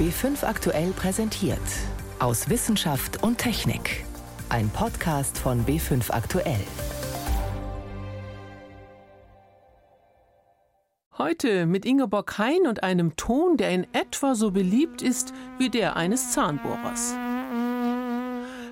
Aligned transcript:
B5 0.00 0.46
aktuell 0.46 0.92
präsentiert. 0.92 1.58
Aus 2.20 2.48
Wissenschaft 2.48 3.22
und 3.22 3.36
Technik. 3.36 4.06
Ein 4.48 4.70
Podcast 4.70 5.36
von 5.36 5.66
B5 5.66 6.10
aktuell. 6.10 6.64
Heute 11.18 11.66
mit 11.66 11.84
Ingeborg 11.84 12.38
Hein 12.38 12.66
und 12.66 12.82
einem 12.82 13.14
Ton, 13.16 13.58
der 13.58 13.72
in 13.72 13.86
etwa 13.92 14.34
so 14.34 14.52
beliebt 14.52 15.02
ist 15.02 15.34
wie 15.58 15.68
der 15.68 15.96
eines 15.96 16.30
Zahnbohrers. 16.30 17.14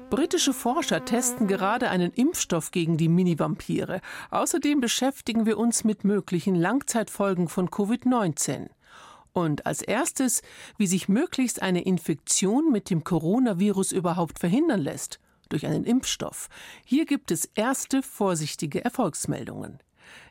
Britische 0.08 0.54
Forscher 0.54 1.04
testen 1.04 1.46
gerade 1.46 1.90
einen 1.90 2.10
Impfstoff 2.14 2.70
gegen 2.70 2.96
die 2.96 3.08
Mini-Vampire. 3.08 4.00
Außerdem 4.30 4.80
beschäftigen 4.80 5.44
wir 5.44 5.58
uns 5.58 5.84
mit 5.84 6.04
möglichen 6.04 6.54
Langzeitfolgen 6.54 7.48
von 7.48 7.68
Covid-19. 7.68 8.70
Und 9.32 9.66
als 9.66 9.82
erstes, 9.82 10.42
wie 10.76 10.86
sich 10.86 11.08
möglichst 11.08 11.62
eine 11.62 11.82
Infektion 11.82 12.72
mit 12.72 12.90
dem 12.90 13.04
Coronavirus 13.04 13.92
überhaupt 13.92 14.38
verhindern 14.38 14.80
lässt. 14.80 15.20
Durch 15.48 15.66
einen 15.66 15.84
Impfstoff. 15.84 16.48
Hier 16.84 17.06
gibt 17.06 17.30
es 17.30 17.46
erste 17.54 18.02
vorsichtige 18.02 18.84
Erfolgsmeldungen. 18.84 19.78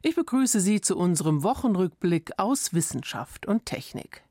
Ich 0.02 0.15
begrüße 0.15 0.59
Sie 0.59 0.81
zu 0.81 0.97
unserem 0.97 1.43
Wochenrückblick 1.43 2.31
aus 2.38 2.73
Wissenschaft 2.73 3.45
und 3.47 3.65
Technik. 3.65 4.23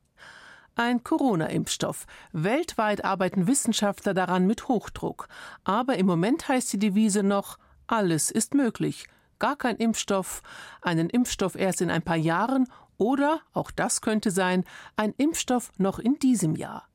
Ein 0.78 1.02
Corona-Impfstoff. 1.02 2.06
Weltweit 2.32 3.04
arbeiten 3.04 3.46
Wissenschaftler 3.46 4.12
daran 4.12 4.46
mit 4.46 4.68
Hochdruck. 4.68 5.26
Aber 5.64 5.96
im 5.96 6.06
Moment 6.06 6.48
heißt 6.48 6.72
die 6.74 6.78
Devise 6.78 7.22
noch, 7.22 7.58
alles 7.86 8.30
ist 8.30 8.54
möglich. 8.54 9.06
Gar 9.38 9.56
kein 9.56 9.76
Impfstoff, 9.76 10.42
einen 10.82 11.08
Impfstoff 11.08 11.56
erst 11.56 11.80
in 11.80 11.90
ein 11.90 12.02
paar 12.02 12.16
Jahren 12.16 12.68
oder, 12.98 13.40
auch 13.52 13.70
das 13.70 14.00
könnte 14.00 14.30
sein, 14.30 14.64
ein 14.96 15.14
Impfstoff 15.16 15.72
noch 15.78 15.98
in 15.98 16.18
diesem 16.18 16.54
Jahr. 16.54 16.88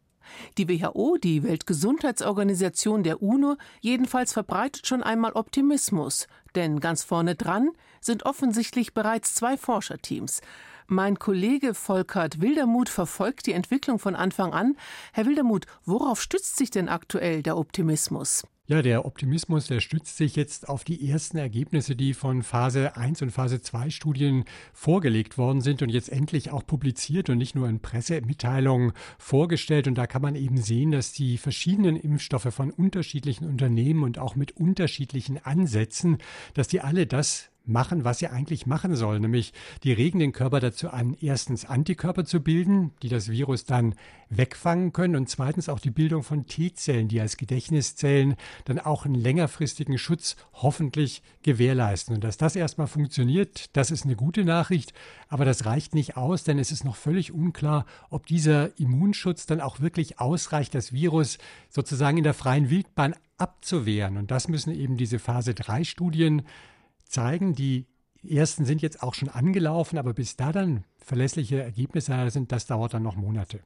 Die 0.58 0.70
WHO, 0.70 1.18
die 1.18 1.44
Weltgesundheitsorganisation 1.44 3.04
der 3.04 3.22
UNO, 3.22 3.58
jedenfalls 3.82 4.34
verbreitet 4.34 4.88
schon 4.88 5.04
einmal 5.04 5.34
Optimismus, 5.34 6.28
denn 6.56 6.80
ganz 6.80 7.04
vorne 7.04 7.36
dran 7.36 7.72
sind 8.00 8.26
offensichtlich 8.26 8.94
bereits 8.94 9.36
zwei 9.36 9.58
Forscherteams. 9.58 10.42
Mein 10.88 11.20
Kollege 11.20 11.74
Volkert 11.74 12.42
Wildermuth 12.42 12.90
verfolgt 12.90 13.48
die 13.48 13.54
Entwicklung 13.54 14.00
von 14.00 14.16
Anfang 14.16 14.54
an. 14.54 14.78
Herr 15.14 15.26
Wildermuth, 15.26 15.66
worauf 15.86 16.22
stützt 16.22 16.58
sich 16.58 16.72
denn 16.72 16.90
aktuell 16.90 17.44
der 17.44 17.58
Optimismus? 17.58 18.44
Ja, 18.72 18.82
der 18.82 19.06
Optimismus, 19.06 19.68
der 19.68 19.82
stützt 19.82 20.16
sich 20.16 20.38
jetzt 20.38 20.70
auf 20.70 20.86
die 20.86 21.10
ersten 21.10 21.38
Ergebnisse, 21.38 21.94
die 21.94 22.14
von 22.14 22.42
Phase 22.42 22.96
1 22.96 23.22
und 23.22 23.32
Phase 23.32 23.62
2 23.62 23.90
Studien 23.90 24.46
vorgelegt 24.72 25.38
worden 25.38 25.60
sind 25.60 25.82
und 25.82 25.90
jetzt 25.90 26.08
endlich 26.08 26.52
auch 26.52 26.66
publiziert 26.66 27.30
und 27.30 27.38
nicht 27.38 27.54
nur 27.54 27.68
in 27.68 27.82
Pressemitteilungen 27.82 28.94
vorgestellt. 29.18 29.90
Und 29.90 29.96
da 29.96 30.08
kann 30.08 30.22
man 30.22 30.36
eben 30.36 30.56
sehen, 30.56 30.92
dass 30.92 31.12
die 31.12 31.38
verschiedenen 31.38 31.98
Impfstoffe 31.98 32.54
von 32.54 32.72
unterschiedlichen 32.72 33.46
Unternehmen 33.46 34.04
und 34.04 34.20
auch 34.20 34.38
mit 34.38 34.56
unterschiedlichen 34.56 35.44
Ansätzen, 35.44 36.20
dass 36.54 36.70
die 36.70 36.80
alle 36.80 37.08
das 37.08 37.51
machen, 37.66 38.04
was 38.04 38.20
sie 38.20 38.28
eigentlich 38.28 38.66
machen 38.66 38.96
soll. 38.96 39.20
Nämlich, 39.20 39.54
die 39.84 39.94
regen 39.94 40.20
den 40.20 40.32
Körper 40.32 40.60
dazu 40.60 40.90
an, 40.90 41.16
erstens 41.20 41.66
Antikörper 41.66 42.26
zu 42.26 42.42
bilden, 42.42 42.92
die 43.02 43.10
das 43.10 43.30
Virus 43.30 43.66
dann 43.66 43.96
wegfangen 44.30 44.94
können 44.94 45.16
und 45.16 45.30
zweitens 45.30 45.70
auch 45.70 45.80
die 45.80 45.92
Bildung 45.92 46.24
von 46.24 46.48
T-Zellen, 46.48 47.08
die 47.08 47.20
als 47.20 47.38
Gedächtniszellen 47.38 48.36
dann 48.66 48.80
auch 48.80 49.06
einen 49.06 49.16
längerfristigen 49.16 49.98
Schutz 49.98 50.38
hoffentlich 50.54 51.22
gewährleisten. 51.44 52.16
Und 52.16 52.24
dass 52.24 52.38
das 52.38 52.56
erstmal 52.56 52.88
funktioniert, 52.88 53.76
das 53.76 53.92
ist 53.92 54.06
eine 54.06 54.16
gute 54.16 54.44
Nachricht, 54.46 54.94
aber 55.28 55.46
das 55.46 55.66
reicht 55.66 55.94
nicht 55.94 56.18
aus, 56.18 56.44
denn 56.44 56.60
es 56.60 56.72
ist 56.72 56.86
noch 56.86 56.96
völlig 56.96 57.32
unklar, 57.32 57.86
ob 58.10 58.26
dieser 58.26 58.78
Immunschutz 58.80 59.46
dann 59.46 59.62
auch 59.62 59.82
wirklich 59.82 60.20
ausreicht, 60.20 60.74
das 60.74 60.94
Virus 60.94 61.38
sozusagen 61.70 62.18
in 62.18 62.24
der 62.24 62.34
freien 62.34 62.70
Wildbahn 62.70 63.16
abzuwehren. 63.38 64.18
Und 64.18 64.32
das 64.32 64.48
müssen 64.48 64.74
eben 64.74 64.98
diese 64.98 65.20
Phase 65.20 65.54
3 65.54 65.84
Studien 65.84 66.44
zeigen. 67.12 67.54
Die 67.54 67.86
ersten 68.28 68.66
sind 68.66 68.82
jetzt 68.82 69.04
auch 69.04 69.14
schon 69.14 69.30
angelaufen, 69.30 69.98
aber 69.98 70.14
bis 70.14 70.36
da 70.36 70.52
dann 70.52 70.84
verlässliche 70.98 71.62
Ergebnisse 71.62 72.30
sind, 72.30 72.52
das 72.52 72.66
dauert 72.66 72.94
dann 72.94 73.04
noch 73.04 73.16
Monate. 73.16 73.60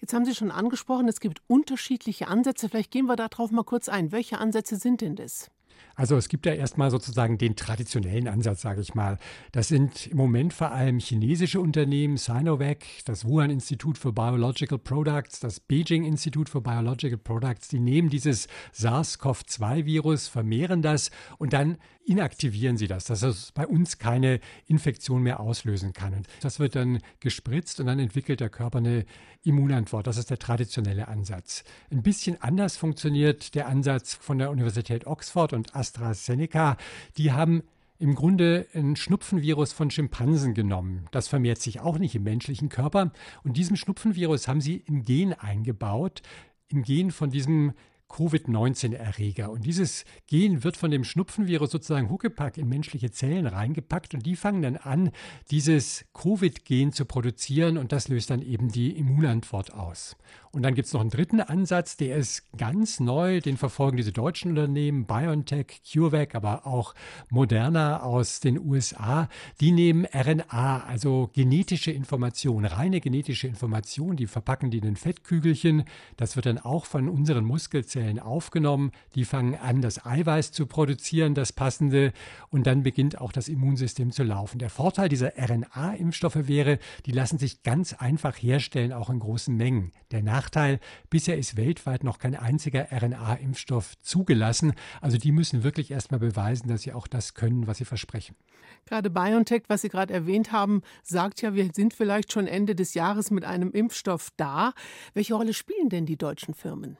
Jetzt 0.00 0.12
haben 0.12 0.24
Sie 0.24 0.34
schon 0.34 0.50
angesprochen, 0.50 1.08
es 1.08 1.20
gibt 1.20 1.40
unterschiedliche 1.46 2.28
Ansätze. 2.28 2.68
Vielleicht 2.68 2.90
gehen 2.90 3.06
wir 3.06 3.16
darauf 3.16 3.50
mal 3.50 3.64
kurz 3.64 3.88
ein. 3.88 4.12
Welche 4.12 4.38
Ansätze 4.38 4.76
sind 4.76 5.00
denn 5.00 5.16
das? 5.16 5.50
Also 5.94 6.16
es 6.16 6.28
gibt 6.28 6.44
ja 6.44 6.52
erstmal 6.52 6.90
sozusagen 6.90 7.38
den 7.38 7.56
traditionellen 7.56 8.28
Ansatz, 8.28 8.60
sage 8.60 8.82
ich 8.82 8.94
mal. 8.94 9.18
Das 9.52 9.68
sind 9.68 10.06
im 10.06 10.18
Moment 10.18 10.52
vor 10.52 10.72
allem 10.72 10.98
chinesische 10.98 11.60
Unternehmen, 11.60 12.18
Sinovac, 12.18 12.84
das 13.06 13.24
Wuhan 13.24 13.50
Institut 13.50 13.96
für 13.96 14.12
Biological 14.12 14.78
Products, 14.78 15.40
das 15.40 15.58
Beijing 15.58 16.04
Institut 16.04 16.48
für 16.50 16.60
Biological 16.60 17.18
Products, 17.18 17.68
die 17.68 17.80
nehmen 17.80 18.10
dieses 18.10 18.46
SARS-CoV-2-Virus, 18.72 20.28
vermehren 20.28 20.82
das 20.82 21.10
und 21.38 21.54
dann 21.54 21.78
inaktivieren 22.06 22.76
sie 22.76 22.86
das, 22.86 23.04
dass 23.04 23.22
es 23.22 23.52
bei 23.52 23.66
uns 23.66 23.98
keine 23.98 24.40
Infektion 24.66 25.22
mehr 25.22 25.40
auslösen 25.40 25.92
kann. 25.92 26.14
Und 26.14 26.28
das 26.40 26.58
wird 26.58 26.76
dann 26.76 27.00
gespritzt 27.20 27.80
und 27.80 27.86
dann 27.86 27.98
entwickelt 27.98 28.40
der 28.40 28.48
Körper 28.48 28.78
eine 28.78 29.04
Immunantwort. 29.42 30.06
Das 30.06 30.16
ist 30.16 30.30
der 30.30 30.38
traditionelle 30.38 31.08
Ansatz. 31.08 31.64
Ein 31.90 32.02
bisschen 32.02 32.40
anders 32.40 32.76
funktioniert 32.76 33.54
der 33.54 33.66
Ansatz 33.66 34.14
von 34.14 34.38
der 34.38 34.50
Universität 34.50 35.06
Oxford 35.06 35.52
und 35.52 35.74
AstraZeneca. 35.74 36.76
Die 37.16 37.32
haben 37.32 37.62
im 37.98 38.14
Grunde 38.14 38.66
ein 38.74 38.94
Schnupfenvirus 38.94 39.72
von 39.72 39.90
Schimpansen 39.90 40.54
genommen. 40.54 41.06
Das 41.10 41.28
vermehrt 41.28 41.60
sich 41.60 41.80
auch 41.80 41.98
nicht 41.98 42.14
im 42.14 42.24
menschlichen 42.24 42.68
Körper. 42.68 43.12
Und 43.42 43.56
diesem 43.56 43.76
Schnupfenvirus 43.76 44.48
haben 44.48 44.60
sie 44.60 44.76
im 44.76 45.04
Gen 45.04 45.32
eingebaut, 45.32 46.22
im 46.68 46.82
Gen 46.82 47.10
von 47.10 47.30
diesem 47.30 47.72
Covid-19-Erreger. 48.08 49.50
Und 49.50 49.66
dieses 49.66 50.04
Gen 50.26 50.64
wird 50.64 50.76
von 50.76 50.90
dem 50.90 51.04
Schnupfenvirus 51.04 51.70
sozusagen 51.70 52.10
Huckepack 52.10 52.58
in 52.58 52.68
menschliche 52.68 53.10
Zellen 53.10 53.46
reingepackt 53.46 54.14
und 54.14 54.24
die 54.24 54.36
fangen 54.36 54.62
dann 54.62 54.76
an, 54.76 55.10
dieses 55.50 56.04
Covid-Gen 56.14 56.92
zu 56.92 57.04
produzieren 57.04 57.78
und 57.78 57.92
das 57.92 58.08
löst 58.08 58.30
dann 58.30 58.42
eben 58.42 58.68
die 58.68 58.96
Immunantwort 58.96 59.74
aus. 59.74 60.16
Und 60.52 60.62
dann 60.62 60.74
gibt 60.74 60.86
es 60.86 60.94
noch 60.94 61.02
einen 61.02 61.10
dritten 61.10 61.40
Ansatz, 61.40 61.98
der 61.98 62.16
ist 62.16 62.50
ganz 62.56 62.98
neu, 62.98 63.40
den 63.40 63.58
verfolgen 63.58 63.98
diese 63.98 64.12
deutschen 64.12 64.52
Unternehmen, 64.52 65.04
BioNTech, 65.04 65.82
CureVac, 65.84 66.34
aber 66.34 66.66
auch 66.66 66.94
Moderna 67.28 68.02
aus 68.02 68.40
den 68.40 68.58
USA. 68.58 69.28
Die 69.60 69.72
nehmen 69.72 70.06
RNA, 70.06 70.84
also 70.84 71.28
genetische 71.34 71.90
Information, 71.90 72.64
reine 72.64 73.02
genetische 73.02 73.48
Information, 73.48 74.16
die 74.16 74.26
verpacken 74.26 74.70
die 74.70 74.78
in 74.78 74.86
ein 74.86 74.96
Fettkügelchen. 74.96 75.84
Das 76.16 76.36
wird 76.36 76.46
dann 76.46 76.58
auch 76.58 76.86
von 76.86 77.10
unseren 77.10 77.44
Muskelzellen 77.44 77.95
aufgenommen. 78.20 78.92
Die 79.14 79.24
fangen 79.24 79.56
an, 79.56 79.82
das 79.82 80.04
Eiweiß 80.04 80.52
zu 80.52 80.66
produzieren, 80.66 81.34
das 81.34 81.52
passende, 81.52 82.12
und 82.50 82.66
dann 82.66 82.82
beginnt 82.82 83.20
auch 83.20 83.32
das 83.32 83.48
Immunsystem 83.48 84.10
zu 84.10 84.22
laufen. 84.22 84.58
Der 84.58 84.70
Vorteil 84.70 85.08
dieser 85.08 85.32
RNA-Impfstoffe 85.36 86.48
wäre, 86.48 86.78
die 87.06 87.12
lassen 87.12 87.38
sich 87.38 87.62
ganz 87.62 87.92
einfach 87.92 88.36
herstellen, 88.36 88.92
auch 88.92 89.10
in 89.10 89.18
großen 89.20 89.54
Mengen. 89.54 89.92
Der 90.10 90.22
Nachteil 90.22 90.46
Nachteil, 90.56 90.80
bisher 91.10 91.38
ist 91.38 91.56
weltweit 91.56 92.04
noch 92.04 92.18
kein 92.18 92.34
einziger 92.34 92.88
RNA-Impfstoff 92.92 93.94
zugelassen. 94.00 94.74
Also 95.00 95.18
die 95.18 95.32
müssen 95.32 95.64
wirklich 95.64 95.90
erstmal 95.90 96.20
beweisen, 96.20 96.68
dass 96.68 96.82
sie 96.82 96.92
auch 96.92 97.06
das 97.06 97.34
können, 97.34 97.66
was 97.66 97.78
sie 97.78 97.84
versprechen. 97.84 98.36
Gerade 98.84 99.10
BioNTech, 99.10 99.64
was 99.68 99.82
Sie 99.82 99.88
gerade 99.88 100.12
erwähnt 100.14 100.52
haben, 100.52 100.82
sagt 101.02 101.42
ja, 101.42 101.54
wir 101.54 101.70
sind 101.74 101.94
vielleicht 101.94 102.32
schon 102.32 102.46
Ende 102.46 102.74
des 102.74 102.94
Jahres 102.94 103.30
mit 103.30 103.44
einem 103.44 103.72
Impfstoff 103.72 104.30
da. 104.36 104.72
Welche 105.14 105.34
Rolle 105.34 105.54
spielen 105.54 105.88
denn 105.88 106.06
die 106.06 106.16
deutschen 106.16 106.54
Firmen? 106.54 106.96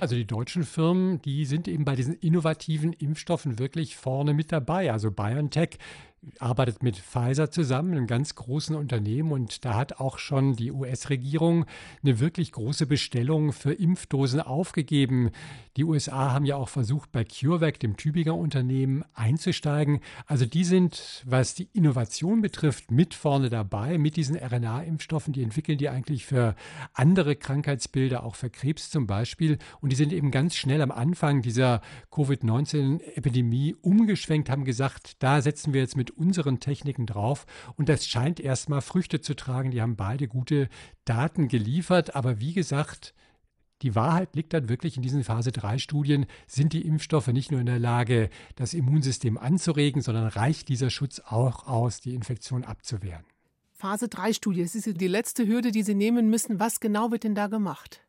Also 0.00 0.14
die 0.14 0.26
deutschen 0.26 0.64
Firmen, 0.64 1.20
die 1.22 1.44
sind 1.44 1.68
eben 1.68 1.84
bei 1.84 1.96
diesen 1.96 2.14
innovativen 2.14 2.92
Impfstoffen 2.92 3.58
wirklich 3.58 3.96
vorne 3.96 4.34
mit 4.34 4.52
dabei. 4.52 4.92
Also 4.92 5.10
BioNTech 5.10 5.78
arbeitet 6.38 6.82
mit 6.82 6.96
Pfizer 6.96 7.50
zusammen, 7.50 7.92
einem 7.92 8.06
ganz 8.06 8.34
großen 8.34 8.76
Unternehmen. 8.76 9.32
Und 9.32 9.64
da 9.64 9.74
hat 9.74 10.00
auch 10.00 10.18
schon 10.18 10.56
die 10.56 10.72
US-Regierung 10.72 11.64
eine 12.02 12.20
wirklich 12.20 12.52
große 12.52 12.86
Bestellung 12.86 13.52
für 13.52 13.72
Impfdosen 13.72 14.40
aufgegeben. 14.40 15.30
Die 15.76 15.84
USA 15.84 16.32
haben 16.32 16.44
ja 16.44 16.56
auch 16.56 16.68
versucht, 16.68 17.12
bei 17.12 17.24
CureVac, 17.24 17.78
dem 17.78 17.96
Tübinger 17.96 18.34
Unternehmen, 18.34 19.04
einzusteigen. 19.14 20.00
Also 20.26 20.44
die 20.44 20.64
sind, 20.64 21.22
was 21.24 21.54
die 21.54 21.68
Innovation 21.72 22.40
betrifft, 22.40 22.90
mit 22.90 23.14
vorne 23.14 23.48
dabei, 23.48 23.96
mit 23.96 24.16
diesen 24.16 24.36
RNA-Impfstoffen. 24.36 25.32
Die 25.32 25.42
entwickeln 25.42 25.78
die 25.78 25.88
eigentlich 25.88 26.26
für 26.26 26.54
andere 26.94 27.36
Krankheitsbilder, 27.36 28.24
auch 28.24 28.34
für 28.34 28.50
Krebs 28.50 28.90
zum 28.90 29.06
Beispiel. 29.06 29.58
Und 29.80 29.92
die 29.92 29.96
sind 29.96 30.12
eben 30.12 30.30
ganz 30.30 30.56
schnell 30.56 30.82
am 30.82 30.90
Anfang 30.90 31.42
dieser 31.42 31.80
Covid-19-Epidemie 32.10 33.76
umgeschwenkt, 33.80 34.50
haben 34.50 34.64
gesagt, 34.64 35.22
da 35.22 35.40
setzen 35.40 35.72
wir 35.72 35.80
jetzt 35.80 35.96
mit 35.96 36.07
mit 36.08 36.16
unseren 36.16 36.60
Techniken 36.60 37.06
drauf. 37.06 37.46
Und 37.76 37.88
das 37.88 38.06
scheint 38.06 38.40
erstmal 38.40 38.80
Früchte 38.80 39.20
zu 39.20 39.34
tragen. 39.34 39.70
Die 39.70 39.82
haben 39.82 39.96
beide 39.96 40.28
gute 40.28 40.68
Daten 41.04 41.48
geliefert. 41.48 42.16
Aber 42.16 42.40
wie 42.40 42.52
gesagt, 42.52 43.14
die 43.82 43.94
Wahrheit 43.94 44.34
liegt 44.34 44.52
dann 44.52 44.68
wirklich 44.68 44.96
in 44.96 45.02
diesen 45.02 45.24
Phase 45.24 45.52
3 45.52 45.78
Studien. 45.78 46.26
Sind 46.46 46.72
die 46.72 46.86
Impfstoffe 46.86 47.28
nicht 47.28 47.50
nur 47.50 47.60
in 47.60 47.66
der 47.66 47.78
Lage, 47.78 48.30
das 48.56 48.74
Immunsystem 48.74 49.38
anzuregen, 49.38 50.02
sondern 50.02 50.26
reicht 50.26 50.68
dieser 50.68 50.90
Schutz 50.90 51.20
auch 51.20 51.66
aus, 51.66 52.00
die 52.00 52.14
Infektion 52.14 52.64
abzuwehren? 52.64 53.24
Phase 53.72 54.08
3 54.08 54.32
Studie. 54.32 54.62
Das 54.62 54.74
ist 54.74 55.00
die 55.00 55.06
letzte 55.06 55.46
Hürde, 55.46 55.70
die 55.70 55.82
Sie 55.82 55.94
nehmen 55.94 56.30
müssen. 56.30 56.58
Was 56.58 56.80
genau 56.80 57.10
wird 57.10 57.24
denn 57.24 57.34
da 57.34 57.46
gemacht? 57.46 58.00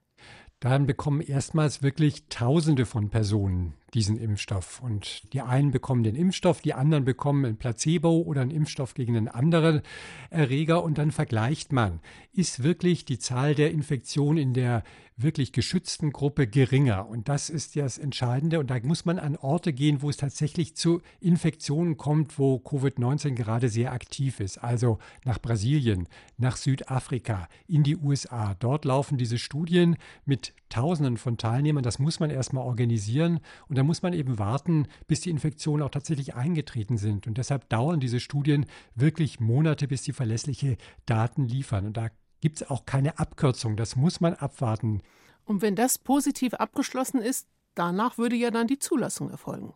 Dann 0.60 0.88
bekommen 0.88 1.22
erstmals 1.22 1.84
wirklich 1.84 2.26
Tausende 2.28 2.86
von 2.86 3.10
Personen 3.10 3.74
diesen 3.94 4.18
Impfstoff. 4.18 4.82
Und 4.82 5.34
die 5.34 5.42
einen 5.42 5.72
bekommen 5.72 6.04
den 6.04 6.16
Impfstoff, 6.16 6.62
die 6.62 6.74
anderen 6.74 7.06
bekommen 7.06 7.46
ein 7.46 7.58
Placebo 7.58 8.22
oder 8.22 8.42
einen 8.42 8.52
Impfstoff 8.52 8.94
gegen 8.94 9.18
einen 9.18 9.28
anderen 9.28 9.82
Erreger. 10.30 10.84
Und 10.84 10.98
dann 10.98 11.12
vergleicht 11.12 11.72
man, 11.72 12.00
ist 12.34 12.64
wirklich 12.64 13.06
die 13.06 13.20
Zahl 13.20 13.56
der 13.56 13.72
Infektionen 13.72 14.38
in 14.38 14.54
der 14.54 14.84
wirklich 15.22 15.52
geschützten 15.52 16.12
Gruppe 16.12 16.48
geringer. 16.48 17.08
Und 17.08 17.28
das 17.28 17.50
ist 17.50 17.76
ja 17.76 17.84
das 17.84 17.98
Entscheidende. 17.98 18.60
Und 18.60 18.70
da 18.70 18.80
muss 18.82 19.06
man 19.06 19.20
an 19.20 19.36
Orte 19.36 19.74
gehen, 19.74 20.02
wo 20.02 20.10
es 20.10 20.18
tatsächlich 20.18 20.76
zu 20.76 21.02
Infektionen 21.20 21.98
kommt, 21.98 22.40
wo 22.40 22.56
Covid-19 22.58 23.32
gerade 23.32 23.70
sehr 23.70 23.92
aktiv 23.92 24.40
ist. 24.40 24.58
Also 24.58 25.00
nach 25.26 25.40
Brasilien, 25.40 26.08
nach 26.38 26.58
Südafrika, 26.58 27.48
in 27.68 27.84
die 27.84 27.98
USA. 27.98 28.56
Dort 28.56 28.86
laufen 28.86 29.18
diese 29.18 29.38
Studien 29.38 29.98
mit 30.26 30.54
Tausenden 30.70 31.18
von 31.18 31.38
Teilnehmern. 31.38 31.84
Das 31.84 32.00
muss 32.00 32.20
man 32.20 32.30
erstmal 32.30 32.64
organisieren. 32.64 33.40
Und 33.68 33.78
da 33.78 33.84
muss 33.84 34.02
man 34.02 34.14
eben 34.14 34.40
warten, 34.40 34.88
bis 35.08 35.22
die 35.22 35.32
Infektionen 35.32 35.84
auch 35.84 35.92
tatsächlich 35.92 36.36
eingetreten 36.36 36.98
sind. 36.98 37.28
Und 37.28 37.38
deshalb 37.38 37.68
dauern 37.70 38.00
diese 38.00 38.20
Studien 38.20 38.66
wirklich 38.96 39.40
Monate, 39.40 39.88
bis 39.88 40.04
sie 40.04 40.14
verlässliche 40.14 40.78
Daten 41.06 41.46
liefern. 41.46 41.88
Und 41.88 41.98
da 41.98 42.10
gibt 42.42 42.62
es 42.62 42.70
auch 42.70 42.86
keine 42.86 43.20
Abkürzung. 43.20 43.78
Das 43.78 43.96
muss 43.96 44.22
man 44.22 44.34
abwarten. 44.34 45.02
Und 45.46 45.62
wenn 45.62 45.76
das 45.76 45.98
positiv 45.98 46.54
abgeschlossen 46.54 47.22
ist, 47.22 47.48
danach 47.76 48.18
würde 48.18 48.36
ja 48.36 48.52
dann 48.52 48.68
die 48.68 48.80
Zulassung 48.80 49.30
erfolgen. 49.30 49.74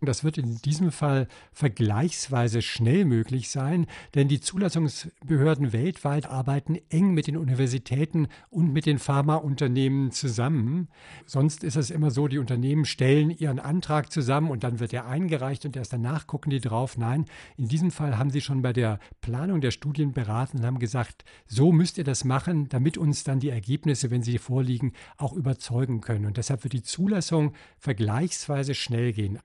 Das 0.00 0.24
wird 0.24 0.38
in 0.38 0.56
diesem 0.56 0.90
Fall 0.90 1.28
vergleichsweise 1.52 2.62
schnell 2.62 3.04
möglich 3.04 3.50
sein, 3.50 3.86
denn 4.14 4.28
die 4.28 4.40
Zulassungsbehörden 4.40 5.72
weltweit 5.72 6.26
arbeiten 6.26 6.78
eng 6.90 7.14
mit 7.14 7.26
den 7.26 7.36
Universitäten 7.36 8.28
und 8.50 8.72
mit 8.72 8.86
den 8.86 8.98
Pharmaunternehmen 8.98 10.10
zusammen. 10.10 10.88
Sonst 11.26 11.64
ist 11.64 11.76
es 11.76 11.90
immer 11.90 12.10
so, 12.10 12.28
die 12.28 12.38
Unternehmen 12.38 12.84
stellen 12.84 13.30
ihren 13.30 13.58
Antrag 13.58 14.12
zusammen 14.12 14.50
und 14.50 14.64
dann 14.64 14.80
wird 14.80 14.92
er 14.92 15.06
eingereicht 15.06 15.64
und 15.64 15.76
erst 15.76 15.92
danach 15.92 16.26
gucken 16.26 16.50
die 16.50 16.60
drauf. 16.60 16.96
Nein, 16.96 17.24
in 17.56 17.68
diesem 17.68 17.90
Fall 17.90 18.18
haben 18.18 18.30
sie 18.30 18.40
schon 18.40 18.62
bei 18.62 18.72
der 18.72 18.98
Planung 19.20 19.60
der 19.60 19.70
Studien 19.70 20.12
beraten 20.12 20.58
und 20.58 20.66
haben 20.66 20.78
gesagt, 20.78 21.24
so 21.46 21.72
müsst 21.72 21.98
ihr 21.98 22.04
das 22.04 22.24
machen, 22.24 22.68
damit 22.68 22.98
uns 22.98 23.24
dann 23.24 23.40
die 23.40 23.50
Ergebnisse, 23.50 24.10
wenn 24.10 24.22
sie 24.22 24.38
vorliegen, 24.38 24.92
auch 25.16 25.32
überzeugen 25.32 26.00
können. 26.00 26.26
Und 26.26 26.36
deshalb 26.36 26.64
wird 26.64 26.72
die 26.72 26.82
Zulassung 26.82 27.52
vergleichsweise 27.78 28.74
schnell 28.74 29.12
gehen. 29.12 29.38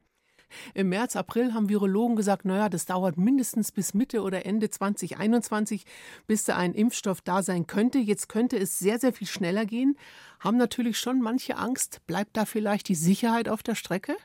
Im 0.74 0.90
März, 0.90 1.16
April 1.16 1.54
haben 1.54 1.70
Virologen 1.70 2.16
gesagt, 2.16 2.46
naja, 2.46 2.70
das 2.70 2.86
dauert 2.86 3.18
mindestens 3.18 3.72
bis 3.72 3.94
Mitte 3.94 4.22
oder 4.22 4.46
Ende 4.46 4.70
2021, 4.70 5.86
bis 6.28 6.44
da 6.44 6.58
ein 6.58 6.74
Impfstoff 6.74 7.22
da 7.22 7.44
sein 7.44 7.68
könnte. 7.68 8.00
Jetzt 8.00 8.30
könnte 8.30 8.58
es 8.58 8.80
sehr, 8.80 9.00
sehr 9.00 9.14
viel 9.14 9.28
schneller 9.28 9.66
gehen. 9.66 9.98
Haben 10.40 10.58
natürlich 10.58 10.98
schon 10.98 11.22
manche 11.22 11.58
Angst. 11.58 12.02
Bleibt 12.08 12.38
da 12.38 12.46
vielleicht 12.46 12.88
die 12.90 12.96
Sicherheit 12.96 13.50
auf 13.50 13.64
der 13.64 13.76
Strecke? 13.76 14.16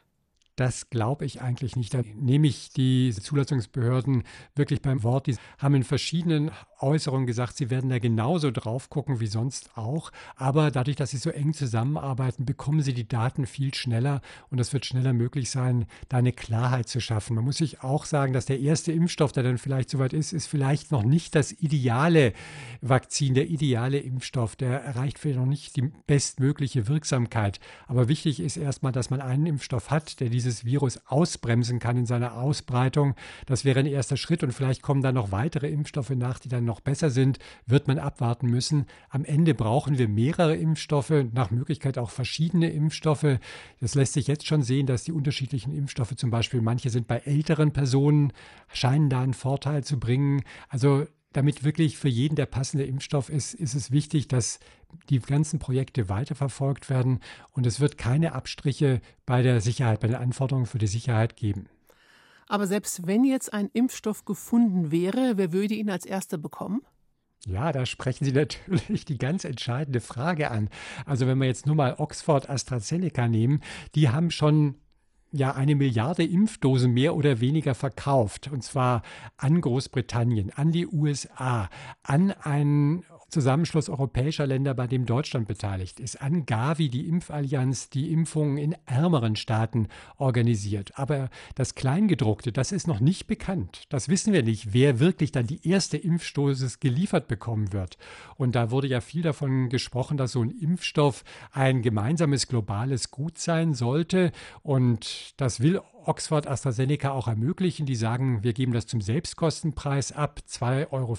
Das 0.56 0.88
glaube 0.88 1.24
ich 1.24 1.42
eigentlich 1.42 1.74
nicht. 1.74 1.94
Da 1.94 2.02
nehme 2.14 2.46
ich 2.46 2.70
die 2.70 3.12
Zulassungsbehörden 3.12 4.22
wirklich 4.54 4.82
beim 4.82 5.02
Wort. 5.02 5.26
Die 5.26 5.36
haben 5.58 5.74
in 5.74 5.82
verschiedenen 5.82 6.52
Äußerungen 6.84 7.26
gesagt, 7.26 7.56
sie 7.56 7.68
werden 7.68 7.90
da 7.90 7.98
genauso 7.98 8.52
drauf 8.52 8.88
gucken 8.88 9.18
wie 9.18 9.26
sonst 9.26 9.76
auch. 9.76 10.12
Aber 10.36 10.70
dadurch, 10.70 10.96
dass 10.96 11.10
sie 11.10 11.16
so 11.16 11.30
eng 11.30 11.52
zusammenarbeiten, 11.52 12.46
bekommen 12.46 12.82
sie 12.82 12.94
die 12.94 13.08
Daten 13.08 13.46
viel 13.46 13.74
schneller 13.74 14.20
und 14.50 14.60
es 14.60 14.72
wird 14.72 14.86
schneller 14.86 15.12
möglich 15.12 15.50
sein, 15.50 15.86
da 16.08 16.18
eine 16.18 16.32
Klarheit 16.32 16.88
zu 16.88 17.00
schaffen. 17.00 17.34
Man 17.34 17.44
muss 17.44 17.56
sich 17.56 17.82
auch 17.82 18.04
sagen, 18.04 18.32
dass 18.32 18.46
der 18.46 18.60
erste 18.60 18.92
Impfstoff, 18.92 19.32
der 19.32 19.42
dann 19.42 19.58
vielleicht 19.58 19.90
soweit 19.90 20.12
ist, 20.12 20.32
ist 20.32 20.46
vielleicht 20.46 20.92
noch 20.92 21.02
nicht 21.02 21.34
das 21.34 21.50
ideale 21.50 22.32
Vakzin, 22.80 23.34
der 23.34 23.48
ideale 23.48 23.98
Impfstoff. 23.98 24.54
Der 24.54 24.84
erreicht 24.84 25.18
vielleicht 25.18 25.40
noch 25.40 25.46
nicht 25.46 25.74
die 25.76 25.90
bestmögliche 26.06 26.86
Wirksamkeit. 26.86 27.58
Aber 27.88 28.06
wichtig 28.06 28.38
ist 28.38 28.56
erstmal, 28.56 28.92
dass 28.92 29.10
man 29.10 29.20
einen 29.20 29.46
Impfstoff 29.46 29.90
hat, 29.90 30.20
der 30.20 30.28
diese 30.28 30.44
dieses 30.44 30.64
Virus 30.64 31.00
ausbremsen 31.06 31.78
kann 31.78 31.96
in 31.96 32.06
seiner 32.06 32.36
Ausbreitung. 32.36 33.14
Das 33.46 33.64
wäre 33.64 33.80
ein 33.80 33.86
erster 33.86 34.16
Schritt 34.16 34.42
und 34.42 34.52
vielleicht 34.52 34.82
kommen 34.82 35.02
dann 35.02 35.14
noch 35.14 35.32
weitere 35.32 35.68
Impfstoffe 35.68 36.10
nach, 36.10 36.38
die 36.38 36.48
dann 36.48 36.64
noch 36.64 36.73
besser 36.80 37.10
sind, 37.10 37.38
wird 37.66 37.88
man 37.88 37.98
abwarten 37.98 38.48
müssen. 38.48 38.86
Am 39.08 39.24
Ende 39.24 39.54
brauchen 39.54 39.98
wir 39.98 40.08
mehrere 40.08 40.56
Impfstoffe, 40.56 41.12
nach 41.32 41.50
Möglichkeit 41.50 41.98
auch 41.98 42.10
verschiedene 42.10 42.70
Impfstoffe. 42.70 43.38
Das 43.80 43.94
lässt 43.94 44.14
sich 44.14 44.26
jetzt 44.26 44.46
schon 44.46 44.62
sehen, 44.62 44.86
dass 44.86 45.04
die 45.04 45.12
unterschiedlichen 45.12 45.74
Impfstoffe 45.74 46.16
zum 46.16 46.30
Beispiel, 46.30 46.60
manche 46.60 46.90
sind 46.90 47.06
bei 47.06 47.18
älteren 47.18 47.72
Personen, 47.72 48.32
scheinen 48.72 49.10
da 49.10 49.22
einen 49.22 49.34
Vorteil 49.34 49.84
zu 49.84 49.98
bringen. 49.98 50.42
Also 50.68 51.06
damit 51.34 51.64
wirklich 51.64 51.98
für 51.98 52.08
jeden 52.08 52.36
der 52.36 52.46
passende 52.46 52.84
Impfstoff 52.84 53.28
ist, 53.28 53.54
ist 53.54 53.74
es 53.74 53.90
wichtig, 53.90 54.28
dass 54.28 54.60
die 55.10 55.18
ganzen 55.18 55.58
Projekte 55.58 56.08
weiterverfolgt 56.08 56.88
werden 56.88 57.20
und 57.52 57.66
es 57.66 57.80
wird 57.80 57.98
keine 57.98 58.32
Abstriche 58.32 59.00
bei 59.26 59.42
der 59.42 59.60
Sicherheit, 59.60 60.00
bei 60.00 60.06
den 60.06 60.16
Anforderungen 60.16 60.66
für 60.66 60.78
die 60.78 60.86
Sicherheit 60.86 61.36
geben. 61.36 61.66
Aber 62.48 62.66
selbst 62.66 63.06
wenn 63.06 63.24
jetzt 63.24 63.52
ein 63.52 63.70
Impfstoff 63.72 64.24
gefunden 64.24 64.90
wäre, 64.90 65.34
wer 65.36 65.52
würde 65.52 65.74
ihn 65.74 65.90
als 65.90 66.06
erster 66.06 66.38
bekommen? 66.38 66.82
Ja, 67.46 67.72
da 67.72 67.84
sprechen 67.84 68.24
Sie 68.24 68.32
natürlich 68.32 69.04
die 69.04 69.18
ganz 69.18 69.44
entscheidende 69.44 70.00
Frage 70.00 70.50
an. 70.50 70.68
Also 71.04 71.26
wenn 71.26 71.38
wir 71.38 71.46
jetzt 71.46 71.66
nur 71.66 71.76
mal 71.76 71.96
Oxford 71.98 72.48
AstraZeneca 72.48 73.28
nehmen, 73.28 73.60
die 73.94 74.08
haben 74.08 74.30
schon 74.30 74.76
ja 75.30 75.52
eine 75.52 75.74
Milliarde 75.74 76.24
Impfdosen 76.24 76.92
mehr 76.92 77.14
oder 77.16 77.40
weniger 77.40 77.74
verkauft. 77.74 78.50
Und 78.52 78.62
zwar 78.62 79.02
an 79.36 79.60
Großbritannien, 79.60 80.52
an 80.54 80.70
die 80.70 80.86
USA, 80.86 81.68
an 82.02 82.30
einen 82.30 83.04
Zusammenschluss 83.34 83.88
europäischer 83.88 84.46
Länder, 84.46 84.74
bei 84.74 84.86
dem 84.86 85.06
Deutschland 85.06 85.48
beteiligt 85.48 85.98
ist, 85.98 86.22
an 86.22 86.46
Gavi, 86.46 86.88
die 86.88 87.08
Impfallianz, 87.08 87.90
die 87.90 88.12
Impfungen 88.12 88.58
in 88.58 88.76
ärmeren 88.86 89.34
Staaten 89.34 89.88
organisiert. 90.18 90.96
Aber 90.96 91.30
das 91.56 91.74
Kleingedruckte, 91.74 92.52
das 92.52 92.70
ist 92.70 92.86
noch 92.86 93.00
nicht 93.00 93.26
bekannt. 93.26 93.86
Das 93.88 94.08
wissen 94.08 94.32
wir 94.32 94.44
nicht, 94.44 94.72
wer 94.72 95.00
wirklich 95.00 95.32
dann 95.32 95.48
die 95.48 95.68
erste 95.68 95.96
Impfstoßes 95.96 96.78
geliefert 96.78 97.26
bekommen 97.26 97.72
wird. 97.72 97.98
Und 98.36 98.54
da 98.54 98.70
wurde 98.70 98.86
ja 98.86 99.00
viel 99.00 99.22
davon 99.22 99.68
gesprochen, 99.68 100.16
dass 100.16 100.30
so 100.30 100.42
ein 100.42 100.50
Impfstoff 100.50 101.24
ein 101.50 101.82
gemeinsames 101.82 102.46
globales 102.46 103.10
Gut 103.10 103.38
sein 103.38 103.74
sollte. 103.74 104.30
Und 104.62 105.34
das 105.38 105.58
will 105.58 105.80
Oxford 106.06 106.46
AstraZeneca 106.46 107.10
auch 107.10 107.28
ermöglichen. 107.28 107.86
Die 107.86 107.96
sagen, 107.96 108.42
wir 108.42 108.52
geben 108.52 108.72
das 108.72 108.86
zum 108.86 109.00
Selbstkostenpreis 109.00 110.12
ab. 110.12 110.40
2,50 110.48 110.92
Euro 110.92 111.16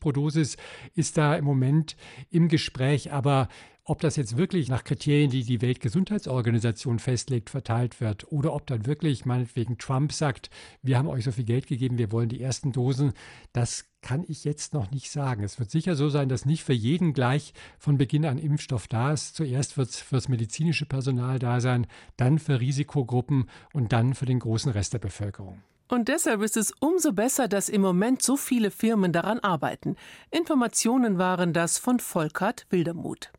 pro 0.00 0.12
Dosis 0.12 0.56
ist 0.94 1.16
da 1.16 1.34
im 1.36 1.44
Moment 1.44 1.96
im 2.30 2.48
Gespräch. 2.48 3.12
Aber 3.12 3.48
ob 3.88 4.00
das 4.00 4.16
jetzt 4.16 4.36
wirklich 4.36 4.68
nach 4.68 4.84
Kriterien, 4.84 5.30
die 5.30 5.44
die 5.44 5.62
Weltgesundheitsorganisation 5.62 6.98
festlegt, 6.98 7.48
verteilt 7.48 8.00
wird 8.02 8.30
oder 8.30 8.52
ob 8.52 8.66
dann 8.66 8.84
wirklich 8.84 9.24
meinetwegen 9.24 9.78
Trump 9.78 10.12
sagt, 10.12 10.50
wir 10.82 10.98
haben 10.98 11.08
euch 11.08 11.24
so 11.24 11.32
viel 11.32 11.44
Geld 11.44 11.66
gegeben, 11.66 11.96
wir 11.96 12.12
wollen 12.12 12.28
die 12.28 12.42
ersten 12.42 12.70
Dosen, 12.72 13.14
das 13.54 13.86
kann 14.02 14.24
ich 14.28 14.44
jetzt 14.44 14.74
noch 14.74 14.90
nicht 14.90 15.10
sagen. 15.10 15.42
Es 15.42 15.58
wird 15.58 15.70
sicher 15.70 15.96
so 15.96 16.10
sein, 16.10 16.28
dass 16.28 16.44
nicht 16.44 16.64
für 16.64 16.74
jeden 16.74 17.14
gleich 17.14 17.54
von 17.78 17.96
Beginn 17.96 18.26
an 18.26 18.38
Impfstoff 18.38 18.88
da 18.88 19.12
ist. 19.12 19.34
Zuerst 19.34 19.76
wird 19.78 19.88
es 19.88 20.00
für 20.00 20.16
das 20.16 20.28
medizinische 20.28 20.86
Personal 20.86 21.38
da 21.38 21.60
sein, 21.60 21.86
dann 22.16 22.38
für 22.38 22.60
Risikogruppen 22.60 23.48
und 23.72 23.92
dann 23.92 24.14
für 24.14 24.26
den 24.26 24.38
großen 24.38 24.70
Rest 24.70 24.92
der 24.92 24.98
Bevölkerung. 24.98 25.62
Und 25.88 26.08
deshalb 26.08 26.42
ist 26.42 26.58
es 26.58 26.72
umso 26.78 27.12
besser, 27.12 27.48
dass 27.48 27.70
im 27.70 27.80
Moment 27.80 28.22
so 28.22 28.36
viele 28.36 28.70
Firmen 28.70 29.12
daran 29.12 29.40
arbeiten. 29.40 29.96
Informationen 30.30 31.16
waren 31.16 31.54
das 31.54 31.78
von 31.78 31.98
Volkert 31.98 32.66
Wildermuth. 32.68 33.32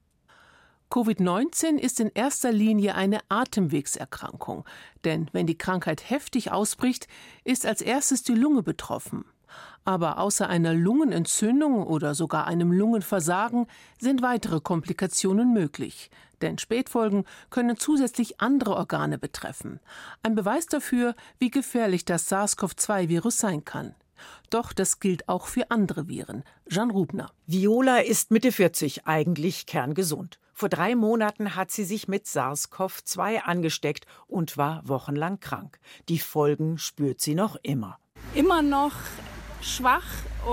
Covid-19 0.91 1.77
ist 1.77 2.00
in 2.00 2.10
erster 2.15 2.51
Linie 2.51 2.96
eine 2.96 3.19
Atemwegserkrankung, 3.29 4.65
denn 5.03 5.29
wenn 5.34 5.46
die 5.46 5.58
Krankheit 5.58 6.10
heftig 6.10 6.51
ausbricht, 6.51 7.08
ist 7.43 7.67
als 7.67 7.81
erstes 7.81 8.24
die 8.24 8.34
Lunge 8.34 8.63
betroffen. 8.63 9.25
Aber 9.86 10.17
außer 10.17 10.50
einer 10.50 10.74
Lungenentzündung 10.74 11.86
oder 11.86 12.15
sogar 12.15 12.48
einem 12.48 12.72
Lungenversagen 12.72 13.67
sind 14.00 14.24
weitere 14.24 14.62
Komplikationen 14.62 15.53
möglich, 15.53 16.10
denn 16.41 16.58
Spätfolgen 16.58 17.25
können 17.51 17.77
zusätzlich 17.77 18.41
andere 18.41 18.75
Organe 18.75 19.19
betreffen. 19.19 19.79
Ein 20.24 20.34
Beweis 20.34 20.65
dafür, 20.65 21.15
wie 21.38 21.51
gefährlich 21.51 22.03
das 22.03 22.31
SARS-CoV-2-Virus 22.31 23.38
sein 23.38 23.63
kann. 23.63 23.93
Doch 24.50 24.74
das 24.74 25.00
gilt 25.00 25.29
auch 25.29 25.46
für 25.46 25.69
andere 25.69 26.08
Viren. 26.08 26.43
Jean 26.67 26.89
Rubner. 26.89 27.31
Viola 27.46 28.00
ist 28.00 28.31
Mitte 28.31 28.51
40, 28.51 29.05
eigentlich 29.05 29.67
kerngesund. 29.67 30.39
Vor 30.60 30.68
drei 30.68 30.94
Monaten 30.94 31.56
hat 31.56 31.72
sie 31.72 31.86
sich 31.86 32.10
mit 32.10 32.25
SARS-CoV-2 32.25 33.44
angesteckt 33.44 34.06
und 34.28 34.58
war 34.58 34.86
wochenlang 34.86 35.39
krank. 35.39 35.80
Die 36.10 36.20
Folgen 36.20 36.78
spürt 36.78 37.22
sie 37.22 37.34
noch 37.34 37.56
immer. 37.63 37.98
Immer 38.36 38.62
noch 38.62 38.92
schwach 39.62 40.04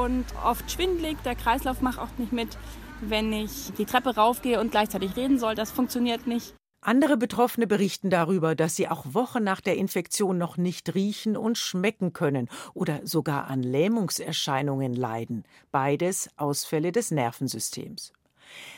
und 0.01 0.25
oft 0.45 0.71
schwindlig. 0.71 1.17
Der 1.25 1.35
Kreislauf 1.35 1.81
macht 1.81 1.99
auch 1.99 2.17
nicht 2.19 2.33
mit, 2.33 2.57
wenn 3.01 3.33
ich 3.33 3.73
die 3.79 3.85
Treppe 3.85 4.15
raufgehe 4.15 4.61
und 4.61 4.71
gleichzeitig 4.71 5.17
reden 5.17 5.41
soll. 5.41 5.57
Das 5.57 5.73
funktioniert 5.73 6.29
nicht. 6.29 6.55
Andere 6.81 7.17
Betroffene 7.17 7.67
berichten 7.67 8.09
darüber, 8.09 8.55
dass 8.55 8.77
sie 8.77 8.87
auch 8.87 9.13
Wochen 9.13 9.43
nach 9.43 9.61
der 9.61 9.77
Infektion 9.77 10.39
noch 10.39 10.57
nicht 10.57 10.95
riechen 10.95 11.37
und 11.37 11.59
schmecken 11.59 12.13
können 12.13 12.49
oder 12.75 13.01
sogar 13.03 13.49
an 13.49 13.65
Lähmungserscheinungen 13.65 14.95
leiden. 14.95 15.43
Beides 15.73 16.31
Ausfälle 16.37 16.93
des 16.93 17.11
Nervensystems. 17.11 18.13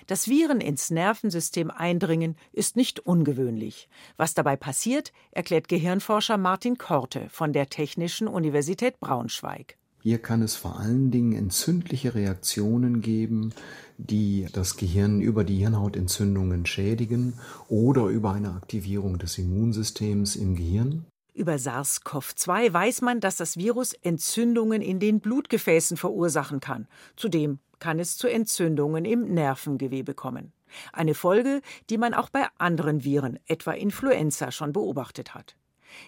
Dass 0.06 0.28
Viren 0.28 0.60
ins 0.60 0.90
Nervensystem 0.90 1.70
eindringen, 1.70 2.37
ist 2.52 2.76
nicht 2.76 3.00
ungewöhnlich. 3.00 3.88
Was 4.16 4.34
dabei 4.34 4.56
passiert, 4.56 5.12
erklärt 5.30 5.68
Gehirnforscher 5.68 6.38
Martin 6.38 6.78
Korte 6.78 7.28
von 7.30 7.52
der 7.52 7.68
Technischen 7.68 8.28
Universität 8.28 9.00
Braunschweig. 9.00 9.76
Hier 10.00 10.18
kann 10.18 10.42
es 10.42 10.54
vor 10.54 10.78
allen 10.78 11.10
Dingen 11.10 11.32
entzündliche 11.32 12.14
Reaktionen 12.14 13.00
geben, 13.00 13.52
die 13.98 14.46
das 14.52 14.76
Gehirn 14.76 15.20
über 15.20 15.44
die 15.44 15.56
Hirnhautentzündungen 15.56 16.66
schädigen 16.66 17.34
oder 17.68 18.06
über 18.06 18.32
eine 18.32 18.52
Aktivierung 18.52 19.18
des 19.18 19.38
Immunsystems 19.38 20.37
im 20.37 20.54
Gehirn. 20.54 21.04
Über 21.34 21.54
SARS-CoV-2 21.56 22.72
weiß 22.72 23.02
man, 23.02 23.20
dass 23.20 23.37
das 23.37 23.56
Virus 23.56 23.92
Entzündungen 23.92 24.82
in 24.82 24.98
den 24.98 25.20
Blutgefäßen 25.20 25.96
verursachen 25.96 26.60
kann. 26.60 26.88
Zudem 27.16 27.58
kann 27.78 27.99
es 27.99 28.16
zu 28.16 28.28
Entzündungen 28.28 29.04
im 29.04 29.32
Nervengewebe 29.35 30.14
kommen. 30.14 30.52
Eine 30.92 31.14
Folge, 31.14 31.62
die 31.90 31.99
man 31.99 32.14
auch 32.14 32.30
bei 32.30 32.47
anderen 32.58 33.04
Viren, 33.04 33.38
etwa 33.47 33.73
Influenza, 33.73 34.50
schon 34.50 34.73
beobachtet 34.73 35.35
hat. 35.35 35.56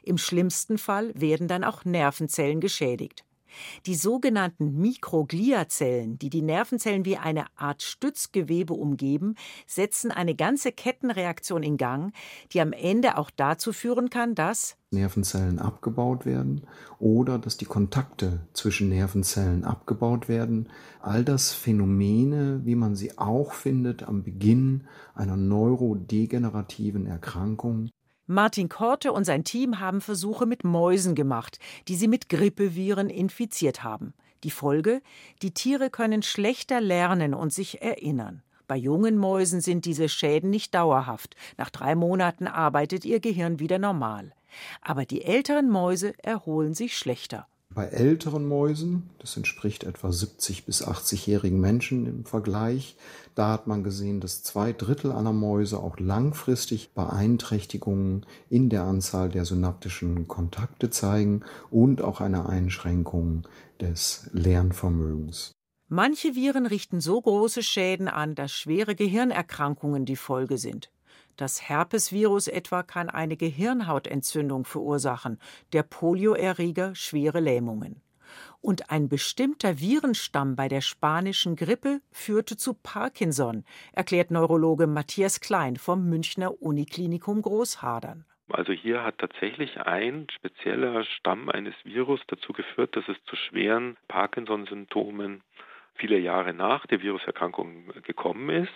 Im 0.02 0.18
schlimmsten 0.18 0.78
Fall 0.78 1.12
werden 1.14 1.48
dann 1.48 1.64
auch 1.64 1.84
Nervenzellen 1.84 2.60
geschädigt. 2.60 3.24
Die 3.86 3.94
sogenannten 3.94 4.80
Mikrogliazellen, 4.80 6.18
die 6.18 6.30
die 6.30 6.42
Nervenzellen 6.42 7.04
wie 7.04 7.16
eine 7.16 7.46
Art 7.56 7.82
Stützgewebe 7.82 8.74
umgeben, 8.74 9.34
setzen 9.66 10.10
eine 10.10 10.34
ganze 10.34 10.72
Kettenreaktion 10.72 11.62
in 11.62 11.76
Gang, 11.76 12.12
die 12.52 12.60
am 12.60 12.72
Ende 12.72 13.18
auch 13.18 13.30
dazu 13.30 13.72
führen 13.72 14.10
kann, 14.10 14.34
dass 14.34 14.76
Nervenzellen 14.92 15.60
abgebaut 15.60 16.26
werden 16.26 16.62
oder 16.98 17.38
dass 17.38 17.56
die 17.56 17.64
Kontakte 17.64 18.40
zwischen 18.54 18.88
Nervenzellen 18.88 19.64
abgebaut 19.64 20.28
werden. 20.28 20.68
All 21.00 21.24
das 21.24 21.52
Phänomene, 21.52 22.62
wie 22.64 22.74
man 22.74 22.96
sie 22.96 23.16
auch 23.16 23.52
findet 23.52 24.02
am 24.02 24.24
Beginn 24.24 24.88
einer 25.14 25.36
neurodegenerativen 25.36 27.06
Erkrankung. 27.06 27.88
Martin 28.30 28.68
Korte 28.68 29.12
und 29.12 29.24
sein 29.24 29.42
Team 29.42 29.80
haben 29.80 30.00
Versuche 30.00 30.46
mit 30.46 30.62
Mäusen 30.62 31.16
gemacht, 31.16 31.58
die 31.88 31.96
sie 31.96 32.06
mit 32.06 32.28
Grippeviren 32.28 33.10
infiziert 33.10 33.82
haben. 33.82 34.14
Die 34.44 34.52
Folge? 34.52 35.02
Die 35.42 35.52
Tiere 35.52 35.90
können 35.90 36.22
schlechter 36.22 36.80
lernen 36.80 37.34
und 37.34 37.52
sich 37.52 37.82
erinnern. 37.82 38.44
Bei 38.68 38.76
jungen 38.76 39.18
Mäusen 39.18 39.60
sind 39.60 39.84
diese 39.84 40.08
Schäden 40.08 40.48
nicht 40.48 40.76
dauerhaft. 40.76 41.34
Nach 41.58 41.70
drei 41.70 41.96
Monaten 41.96 42.46
arbeitet 42.46 43.04
ihr 43.04 43.18
Gehirn 43.18 43.58
wieder 43.58 43.80
normal. 43.80 44.32
Aber 44.80 45.04
die 45.04 45.24
älteren 45.24 45.68
Mäuse 45.68 46.14
erholen 46.22 46.72
sich 46.72 46.96
schlechter. 46.96 47.48
Bei 47.72 47.84
älteren 47.86 48.48
Mäusen, 48.48 49.10
das 49.20 49.36
entspricht 49.36 49.84
etwa 49.84 50.10
70 50.10 50.66
bis 50.66 50.84
80-jährigen 50.84 51.60
Menschen 51.60 52.04
im 52.06 52.24
Vergleich, 52.24 52.96
da 53.36 53.52
hat 53.52 53.68
man 53.68 53.84
gesehen, 53.84 54.20
dass 54.20 54.42
zwei 54.42 54.72
Drittel 54.72 55.12
aller 55.12 55.32
Mäuse 55.32 55.78
auch 55.78 55.98
langfristig 56.00 56.94
Beeinträchtigungen 56.94 58.26
in 58.48 58.70
der 58.70 58.82
Anzahl 58.82 59.28
der 59.28 59.44
synaptischen 59.44 60.26
Kontakte 60.26 60.90
zeigen 60.90 61.42
und 61.70 62.02
auch 62.02 62.20
eine 62.20 62.48
Einschränkung 62.48 63.46
des 63.80 64.28
Lernvermögens. 64.32 65.52
Manche 65.88 66.34
Viren 66.34 66.66
richten 66.66 67.00
so 67.00 67.20
große 67.20 67.62
Schäden 67.62 68.08
an, 68.08 68.34
dass 68.34 68.52
schwere 68.52 68.96
Gehirnerkrankungen 68.96 70.06
die 70.06 70.16
Folge 70.16 70.58
sind. 70.58 70.90
Das 71.36 71.68
Herpesvirus 71.68 72.48
etwa 72.48 72.82
kann 72.82 73.08
eine 73.08 73.36
Gehirnhautentzündung 73.36 74.64
verursachen, 74.64 75.38
der 75.72 75.82
Polioerreger 75.82 76.94
schwere 76.94 77.40
Lähmungen. 77.40 78.02
Und 78.60 78.90
ein 78.90 79.08
bestimmter 79.08 79.80
Virenstamm 79.80 80.54
bei 80.54 80.68
der 80.68 80.82
spanischen 80.82 81.56
Grippe 81.56 82.00
führte 82.12 82.56
zu 82.56 82.74
Parkinson, 82.74 83.64
erklärt 83.92 84.30
Neurologe 84.30 84.86
Matthias 84.86 85.40
Klein 85.40 85.76
vom 85.76 86.08
Münchner 86.08 86.60
Uniklinikum 86.62 87.42
Großhadern. 87.42 88.24
Also 88.52 88.72
hier 88.72 89.04
hat 89.04 89.18
tatsächlich 89.18 89.80
ein 89.80 90.26
spezieller 90.30 91.04
Stamm 91.04 91.48
eines 91.48 91.74
Virus 91.84 92.20
dazu 92.26 92.52
geführt, 92.52 92.96
dass 92.96 93.08
es 93.08 93.16
zu 93.24 93.36
schweren 93.36 93.96
Parkinson-Symptomen 94.08 95.42
viele 95.94 96.18
Jahre 96.18 96.52
nach 96.52 96.86
der 96.86 97.00
Viruserkrankung 97.00 97.92
gekommen 98.02 98.50
ist. 98.50 98.72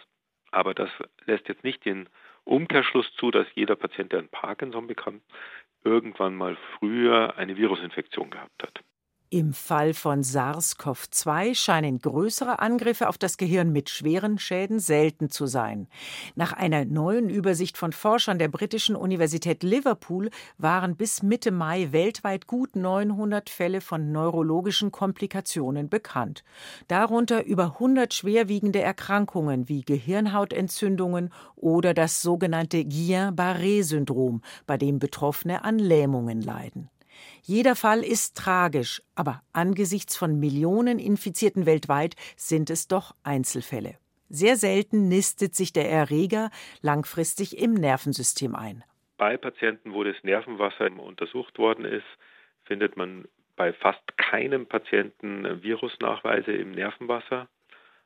Aber 0.53 0.75
das 0.75 0.91
lässt 1.25 1.49
jetzt 1.49 1.65
nicht 1.65 1.85
den 1.85 2.09
Umkehrschluss 2.45 3.11
zu, 3.17 3.31
dass 3.31 3.47
jeder 3.55 3.77
Patient, 3.77 4.13
der 4.13 4.21
ein 4.21 4.29
Parkinson 4.29 4.87
bekommt, 4.87 5.23
irgendwann 5.83 6.35
mal 6.35 6.57
früher 6.79 7.37
eine 7.37 7.57
Virusinfektion 7.57 8.31
gehabt 8.31 8.63
hat. 8.63 8.81
Im 9.35 9.53
Fall 9.53 9.95
von 9.95 10.23
SARS-CoV-2 10.23 11.57
scheinen 11.57 11.99
größere 11.99 12.61
Angriffe 12.61 13.09
auf 13.09 13.19
das 13.19 13.37
Gehirn 13.37 13.73
mit 13.73 13.91
schweren 13.91 14.39
Schäden 14.39 14.79
selten 14.79 15.29
zu 15.29 15.47
sein. 15.47 15.89
Nach 16.37 16.53
einer 16.53 16.85
neuen 16.85 17.29
Übersicht 17.29 17.77
von 17.77 17.91
Forschern 17.91 18.39
der 18.39 18.47
britischen 18.47 18.95
Universität 18.95 19.65
Liverpool 19.65 20.31
waren 20.57 20.95
bis 20.95 21.25
Mitte 21.25 21.51
Mai 21.51 21.89
weltweit 21.91 22.47
gut 22.47 22.77
900 22.77 23.51
Fälle 23.51 23.81
von 23.81 24.13
neurologischen 24.13 24.93
Komplikationen 24.93 25.89
bekannt. 25.89 26.45
Darunter 26.87 27.45
über 27.45 27.73
100 27.81 28.15
schwerwiegende 28.15 28.83
Erkrankungen 28.83 29.69
wie 29.69 29.81
Gehirnhautentzündungen 29.81 31.31
oder 31.57 31.93
das 31.93 32.23
sogenannte 32.23 32.85
Guillain-Barré-Syndrom, 32.85 34.43
bei 34.69 34.77
dem 34.79 35.01
Betroffene 35.01 35.65
an 35.65 35.81
Lähmungen 35.81 36.41
leiden. 36.41 36.89
Jeder 37.43 37.77
Fall 37.77 38.03
ist 38.03 38.37
tragisch, 38.37 39.03
aber 39.15 39.43
angesichts 39.53 40.17
von 40.17 40.39
Millionen 40.41 40.99
Infizierten 40.99 41.67
weltweit 41.67 42.17
sind 42.37 42.71
es 42.71 42.89
doch 42.89 43.15
Einzelfälle. 43.23 43.97
Sehr 44.29 44.57
selten 44.57 45.09
nistet 45.09 45.55
sich 45.55 45.73
der 45.73 45.91
Erreger 45.91 46.51
langfristig 46.81 47.59
im 47.59 47.75
Nervensystem 47.75 48.55
ein. 48.55 48.83
Bei 49.17 49.37
Patienten, 49.37 49.93
wo 49.93 50.03
das 50.03 50.17
Nervenwasser 50.23 50.91
untersucht 50.99 51.59
worden 51.59 51.85
ist, 51.85 52.07
findet 52.65 52.97
man 52.97 53.27
bei 53.57 53.73
fast 53.73 54.17
keinem 54.17 54.67
Patienten 54.67 55.63
Virusnachweise 55.63 56.53
im 56.53 56.73
Nervenwasser. 56.73 57.49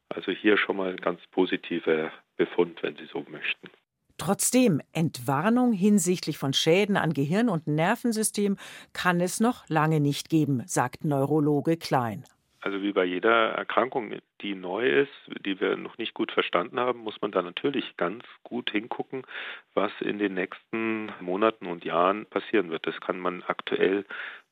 Also 0.08 0.32
hier 0.32 0.58
schon 0.58 0.76
mal 0.76 0.90
ein 0.90 0.96
ganz 0.96 1.20
positiver 1.28 2.12
Befund, 2.36 2.82
wenn 2.82 2.96
Sie 2.96 3.06
so 3.06 3.24
möchten. 3.28 3.70
Trotzdem, 4.18 4.80
Entwarnung 4.92 5.72
hinsichtlich 5.72 6.38
von 6.38 6.52
Schäden 6.52 6.96
an 6.96 7.14
Gehirn 7.14 7.48
und 7.48 7.68
Nervensystem 7.68 8.56
kann 8.92 9.20
es 9.20 9.38
noch 9.40 9.68
lange 9.68 10.00
nicht 10.00 10.28
geben, 10.28 10.62
sagt 10.66 11.04
Neurologe 11.04 11.76
Klein. 11.76 12.24
Also 12.60 12.82
wie 12.82 12.92
bei 12.92 13.04
jeder 13.04 13.52
Erkrankung, 13.52 14.12
die 14.40 14.56
neu 14.56 15.02
ist, 15.02 15.12
die 15.46 15.60
wir 15.60 15.76
noch 15.76 15.96
nicht 15.96 16.12
gut 16.14 16.32
verstanden 16.32 16.80
haben, 16.80 16.98
muss 16.98 17.20
man 17.20 17.30
da 17.30 17.40
natürlich 17.40 17.96
ganz 17.96 18.24
gut 18.42 18.70
hingucken, 18.70 19.22
was 19.74 19.92
in 20.00 20.18
den 20.18 20.34
nächsten 20.34 21.12
Monaten 21.20 21.66
und 21.66 21.84
Jahren 21.84 22.26
passieren 22.26 22.70
wird. 22.70 22.86
Das 22.86 23.00
kann 23.00 23.20
man 23.20 23.44
aktuell 23.44 24.04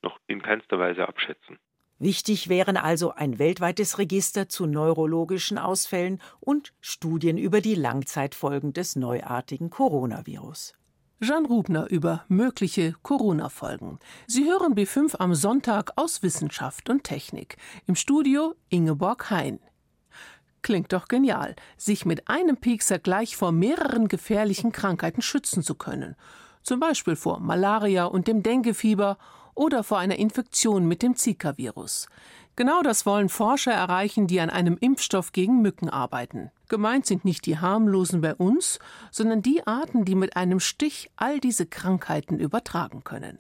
noch 0.03 0.21
in 0.29 0.41
keinster 0.41 0.79
Weise 0.79 1.09
abschätzen. 1.09 1.59
Wichtig 1.99 2.51
wären 2.51 2.77
also 2.77 3.13
ein 3.13 3.39
weltweites 3.39 3.99
Register 3.99 4.51
zu 4.51 4.67
neurologischen 4.67 5.57
Ausfällen 5.57 6.21
und 6.41 6.75
Studien 6.81 7.39
über 7.39 7.63
die 7.63 7.75
Langzeitfolgen 7.75 8.75
des 8.75 8.97
neuartigen 8.97 9.71
Coronavirus. 9.71 10.75
Jean 11.23 11.47
Rubner 11.47 11.91
über 11.91 12.27
mögliche 12.29 12.95
Corona-Folgen. 13.03 13.99
Sie 14.27 14.45
hören 14.45 14.75
B5 14.75 15.17
am 15.17 15.35
Sonntag 15.35 15.93
aus 15.97 16.23
Wissenschaft 16.23 16.91
und 16.91 17.05
Technik. 17.05 17.57
Im 17.87 17.95
Studio 17.95 18.55
Ingeborg 18.69 19.31
Hein. 19.31 19.59
Klingt 20.61 20.93
doch 20.93 21.09
genial, 21.09 21.57
sich 21.79 22.05
mit 22.05 22.29
einem 22.29 22.59
Piekser 22.59 22.99
gleich 22.99 23.37
vor 23.37 23.53
mehreren 23.53 24.09
gefährlichen 24.09 24.73
Krankheiten 24.73 25.23
schützen 25.23 25.63
zu 25.63 25.77
können. 25.77 26.17
Zum 26.63 26.81
Beispiel 26.81 27.17
vor 27.17 27.41
Malaria 27.41 28.05
und 28.05 28.29
dem 28.29 28.43
Denguefieber 28.43 29.17
oder 29.57 29.83
vor 29.83 29.99
einer 29.99 30.19
Infektion 30.19 30.87
mit 30.87 31.03
dem 31.03 31.17
Zika-Virus. 31.17 32.07
Genau 32.55 32.83
das 32.83 33.05
wollen 33.05 33.29
Forscher 33.29 33.73
erreichen, 33.73 34.27
die 34.27 34.41
an 34.41 34.49
einem 34.49 34.79
Impfstoff 34.81 35.33
gegen 35.33 35.61
Mücken 35.61 35.91
arbeiten. 35.91 36.51
Gemeint 36.69 37.05
sind 37.05 37.25
nicht 37.25 37.45
die 37.45 37.59
harmlosen 37.59 38.21
bei 38.21 38.35
uns, 38.35 38.79
sondern 39.11 39.43
die 39.43 39.67
Arten, 39.67 40.05
die 40.05 40.15
mit 40.15 40.37
einem 40.37 40.61
Stich 40.61 41.11
all 41.17 41.39
diese 41.39 41.67
Krankheiten 41.67 42.39
übertragen 42.39 43.05
können. 43.05 43.39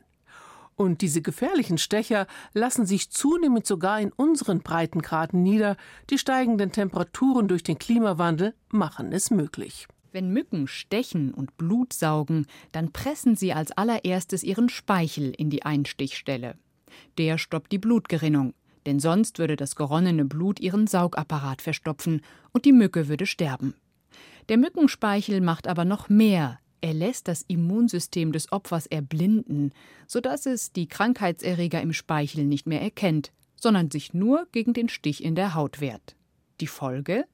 Und 0.76 1.00
diese 1.00 1.22
gefährlichen 1.22 1.78
Stecher 1.78 2.26
lassen 2.52 2.84
sich 2.84 3.10
zunehmend 3.10 3.66
sogar 3.66 3.98
in 3.98 4.12
unseren 4.12 4.60
Breitengraden 4.60 5.42
nieder. 5.42 5.78
Die 6.10 6.18
steigenden 6.18 6.70
Temperaturen 6.70 7.48
durch 7.48 7.62
den 7.62 7.78
Klimawandel 7.78 8.54
machen 8.68 9.12
es 9.12 9.30
möglich. 9.30 9.88
Wenn 10.16 10.32
Mücken 10.32 10.66
stechen 10.66 11.34
und 11.34 11.58
Blut 11.58 11.92
saugen, 11.92 12.46
dann 12.72 12.90
pressen 12.90 13.36
sie 13.36 13.52
als 13.52 13.72
allererstes 13.72 14.44
ihren 14.44 14.70
Speichel 14.70 15.34
in 15.36 15.50
die 15.50 15.62
Einstichstelle. 15.62 16.56
Der 17.18 17.36
stoppt 17.36 17.70
die 17.70 17.76
Blutgerinnung, 17.76 18.54
denn 18.86 18.98
sonst 18.98 19.38
würde 19.38 19.56
das 19.56 19.76
geronnene 19.76 20.24
Blut 20.24 20.58
ihren 20.58 20.86
Saugapparat 20.86 21.60
verstopfen 21.60 22.22
und 22.52 22.64
die 22.64 22.72
Mücke 22.72 23.08
würde 23.08 23.26
sterben. 23.26 23.74
Der 24.48 24.56
Mückenspeichel 24.56 25.42
macht 25.42 25.68
aber 25.68 25.84
noch 25.84 26.08
mehr. 26.08 26.60
Er 26.80 26.94
lässt 26.94 27.28
das 27.28 27.42
Immunsystem 27.46 28.32
des 28.32 28.50
Opfers 28.50 28.86
erblinden, 28.86 29.74
sodass 30.06 30.46
es 30.46 30.72
die 30.72 30.88
Krankheitserreger 30.88 31.82
im 31.82 31.92
Speichel 31.92 32.46
nicht 32.46 32.66
mehr 32.66 32.80
erkennt, 32.80 33.32
sondern 33.54 33.90
sich 33.90 34.14
nur 34.14 34.48
gegen 34.50 34.72
den 34.72 34.88
Stich 34.88 35.22
in 35.22 35.34
der 35.34 35.54
Haut 35.54 35.82
wehrt. 35.82 36.16
Die 36.62 36.68
Folge? 36.68 37.26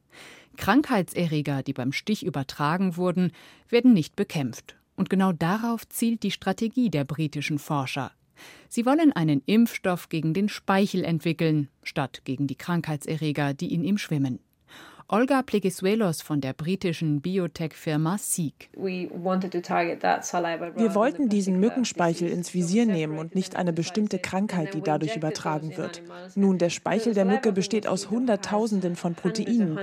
Krankheitserreger, 0.57 1.63
die 1.63 1.73
beim 1.73 1.93
Stich 1.93 2.25
übertragen 2.25 2.97
wurden, 2.97 3.33
werden 3.69 3.93
nicht 3.93 4.17
bekämpft. 4.17 4.77
Und 4.97 5.11
genau 5.11 5.33
darauf 5.33 5.89
zielt 5.89 6.23
die 6.23 6.31
Strategie 6.31 6.91
der 6.91 7.05
britischen 7.05 7.59
Forscher. 7.59 8.13
Sie 8.69 8.87
wollen 8.87 9.13
einen 9.13 9.43
Impfstoff 9.47 10.09
gegen 10.09 10.35
den 10.35 10.49
Speichel 10.49 11.05
entwickeln, 11.05 11.69
statt 11.83 12.23
gegen 12.25 12.47
die 12.47 12.57
Krankheitserreger, 12.57 13.55
die 13.55 13.73
in 13.73 13.85
ihm 13.85 13.99
schwimmen. 13.99 14.41
Olga 15.09 15.43
Plegesuelos 15.43 16.23
von 16.23 16.41
der 16.41 16.53
britischen 16.53 17.21
Biotech-Firma 17.21 18.19
Seek. 18.19 18.71
Wir 18.75 19.11
wollten 20.95 21.29
diesen 21.29 21.61
Mückenspeichel 21.61 22.29
ins 22.29 22.55
Visier 22.55 22.87
nehmen 22.87 23.19
und 23.19 23.35
nicht 23.35 23.57
eine 23.57 23.73
bestimmte 23.73 24.19
Krankheit, 24.19 24.75
die 24.75 24.81
dadurch 24.81 25.17
übertragen 25.17 25.77
wird. 25.77 26.03
Nun, 26.35 26.59
der 26.59 26.71
Speichel 26.71 27.15
der 27.15 27.25
Mücke 27.25 27.53
besteht 27.53 27.87
aus 27.87 28.11
Hunderttausenden 28.11 28.97
von 28.97 29.15
Proteinen. 29.15 29.79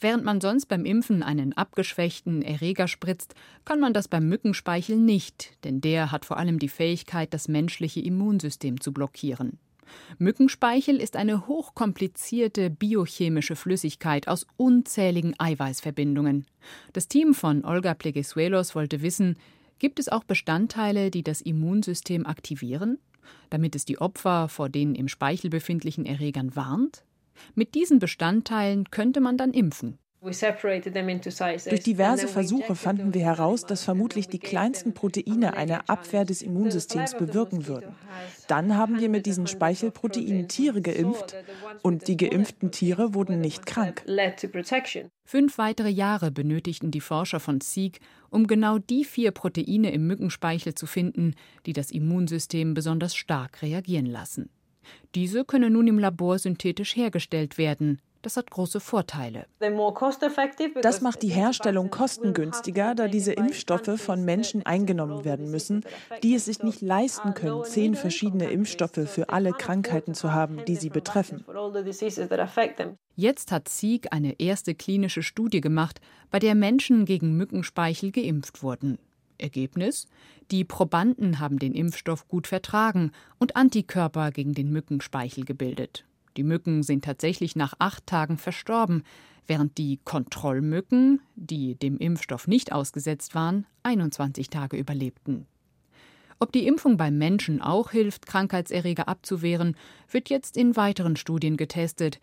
Während 0.00 0.24
man 0.24 0.40
sonst 0.40 0.66
beim 0.66 0.84
Impfen 0.84 1.22
einen 1.22 1.52
abgeschwächten 1.52 2.42
Erreger 2.42 2.88
spritzt, 2.88 3.34
kann 3.64 3.80
man 3.80 3.92
das 3.92 4.08
beim 4.08 4.28
Mückenspeichel 4.28 4.96
nicht, 4.96 5.52
denn 5.64 5.80
der 5.80 6.10
hat 6.10 6.24
vor 6.24 6.36
allem 6.36 6.58
die 6.58 6.68
Fähigkeit, 6.68 7.32
das 7.32 7.48
menschliche 7.48 8.00
Immunsystem 8.00 8.80
zu 8.80 8.92
blockieren. 8.92 9.58
Mückenspeichel 10.18 10.96
ist 10.96 11.16
eine 11.16 11.46
hochkomplizierte 11.46 12.70
biochemische 12.70 13.56
Flüssigkeit 13.56 14.28
aus 14.28 14.46
unzähligen 14.56 15.34
Eiweißverbindungen. 15.38 16.46
Das 16.92 17.08
Team 17.08 17.34
von 17.34 17.64
Olga 17.64 17.94
Plegesuelos 17.94 18.74
wollte 18.74 19.02
wissen, 19.02 19.36
gibt 19.78 19.98
es 19.98 20.08
auch 20.08 20.24
Bestandteile, 20.24 21.10
die 21.10 21.22
das 21.22 21.40
Immunsystem 21.40 22.26
aktivieren, 22.26 22.98
damit 23.50 23.74
es 23.74 23.84
die 23.84 23.98
Opfer 23.98 24.48
vor 24.48 24.68
den 24.68 24.94
im 24.94 25.08
Speichel 25.08 25.50
befindlichen 25.50 26.06
Erregern 26.06 26.56
warnt? 26.56 27.04
Mit 27.54 27.74
diesen 27.74 27.98
Bestandteilen 27.98 28.90
könnte 28.90 29.20
man 29.20 29.36
dann 29.36 29.52
impfen. 29.52 29.98
Durch 30.24 31.82
diverse 31.82 32.28
Versuche 32.28 32.74
fanden 32.74 33.12
wir 33.12 33.22
heraus, 33.22 33.66
dass 33.66 33.84
vermutlich 33.84 34.26
die 34.28 34.38
kleinsten 34.38 34.94
Proteine 34.94 35.54
eine 35.54 35.88
Abwehr 35.88 36.24
des 36.24 36.40
Immunsystems 36.40 37.14
bewirken 37.18 37.66
würden. 37.66 37.94
Dann 38.48 38.76
haben 38.76 39.00
wir 39.00 39.10
mit 39.10 39.26
diesen 39.26 39.46
Speichelproteinen 39.46 40.48
Tiere 40.48 40.80
geimpft 40.80 41.36
und 41.82 42.08
die 42.08 42.16
geimpften 42.16 42.70
Tiere 42.70 43.12
wurden 43.12 43.40
nicht 43.40 43.66
krank. 43.66 44.02
Fünf 45.24 45.58
weitere 45.58 45.90
Jahre 45.90 46.30
benötigten 46.30 46.90
die 46.90 47.00
Forscher 47.00 47.40
von 47.40 47.60
Seek, 47.60 48.00
um 48.30 48.46
genau 48.46 48.78
die 48.78 49.04
vier 49.04 49.30
Proteine 49.30 49.92
im 49.92 50.06
Mückenspeichel 50.06 50.74
zu 50.74 50.86
finden, 50.86 51.34
die 51.66 51.74
das 51.74 51.90
Immunsystem 51.90 52.72
besonders 52.72 53.14
stark 53.14 53.60
reagieren 53.60 54.06
lassen. 54.06 54.48
Diese 55.14 55.44
können 55.44 55.74
nun 55.74 55.86
im 55.86 55.98
Labor 55.98 56.38
synthetisch 56.38 56.96
hergestellt 56.96 57.58
werden, 57.58 58.00
das 58.24 58.36
hat 58.36 58.50
große 58.50 58.80
Vorteile. 58.80 59.46
Das 60.80 61.00
macht 61.00 61.22
die 61.22 61.28
Herstellung 61.28 61.90
kostengünstiger, 61.90 62.94
da 62.94 63.08
diese 63.08 63.32
Impfstoffe 63.32 64.00
von 64.00 64.24
Menschen 64.24 64.64
eingenommen 64.64 65.24
werden 65.24 65.50
müssen, 65.50 65.84
die 66.22 66.34
es 66.34 66.46
sich 66.46 66.62
nicht 66.62 66.80
leisten 66.80 67.34
können, 67.34 67.64
zehn 67.64 67.94
verschiedene 67.94 68.50
Impfstoffe 68.50 69.08
für 69.08 69.28
alle 69.28 69.52
Krankheiten 69.52 70.14
zu 70.14 70.32
haben, 70.32 70.64
die 70.64 70.76
sie 70.76 70.90
betreffen. 70.90 71.44
Jetzt 73.16 73.52
hat 73.52 73.68
Sieg 73.68 74.12
eine 74.12 74.40
erste 74.40 74.74
klinische 74.74 75.22
Studie 75.22 75.60
gemacht, 75.60 76.00
bei 76.30 76.38
der 76.38 76.54
Menschen 76.54 77.04
gegen 77.04 77.36
Mückenspeichel 77.36 78.10
geimpft 78.10 78.62
wurden. 78.62 78.98
Ergebnis? 79.38 80.06
Die 80.50 80.64
Probanden 80.64 81.38
haben 81.38 81.58
den 81.58 81.74
Impfstoff 81.74 82.28
gut 82.28 82.46
vertragen 82.46 83.12
und 83.38 83.56
Antikörper 83.56 84.30
gegen 84.30 84.54
den 84.54 84.70
Mückenspeichel 84.70 85.44
gebildet. 85.44 86.04
Die 86.36 86.42
Mücken 86.42 86.82
sind 86.82 87.04
tatsächlich 87.04 87.56
nach 87.56 87.74
acht 87.78 88.06
Tagen 88.06 88.38
verstorben, 88.38 89.02
während 89.46 89.78
die 89.78 90.00
Kontrollmücken, 90.04 91.20
die 91.36 91.74
dem 91.74 91.98
Impfstoff 91.98 92.46
nicht 92.48 92.72
ausgesetzt 92.72 93.34
waren, 93.34 93.66
21 93.82 94.50
Tage 94.50 94.76
überlebten. 94.76 95.46
Ob 96.40 96.52
die 96.52 96.66
Impfung 96.66 96.96
beim 96.96 97.16
Menschen 97.16 97.62
auch 97.62 97.90
hilft, 97.90 98.26
Krankheitserreger 98.26 99.08
abzuwehren, 99.08 99.76
wird 100.10 100.28
jetzt 100.28 100.56
in 100.56 100.76
weiteren 100.76 101.16
Studien 101.16 101.56
getestet. 101.56 102.20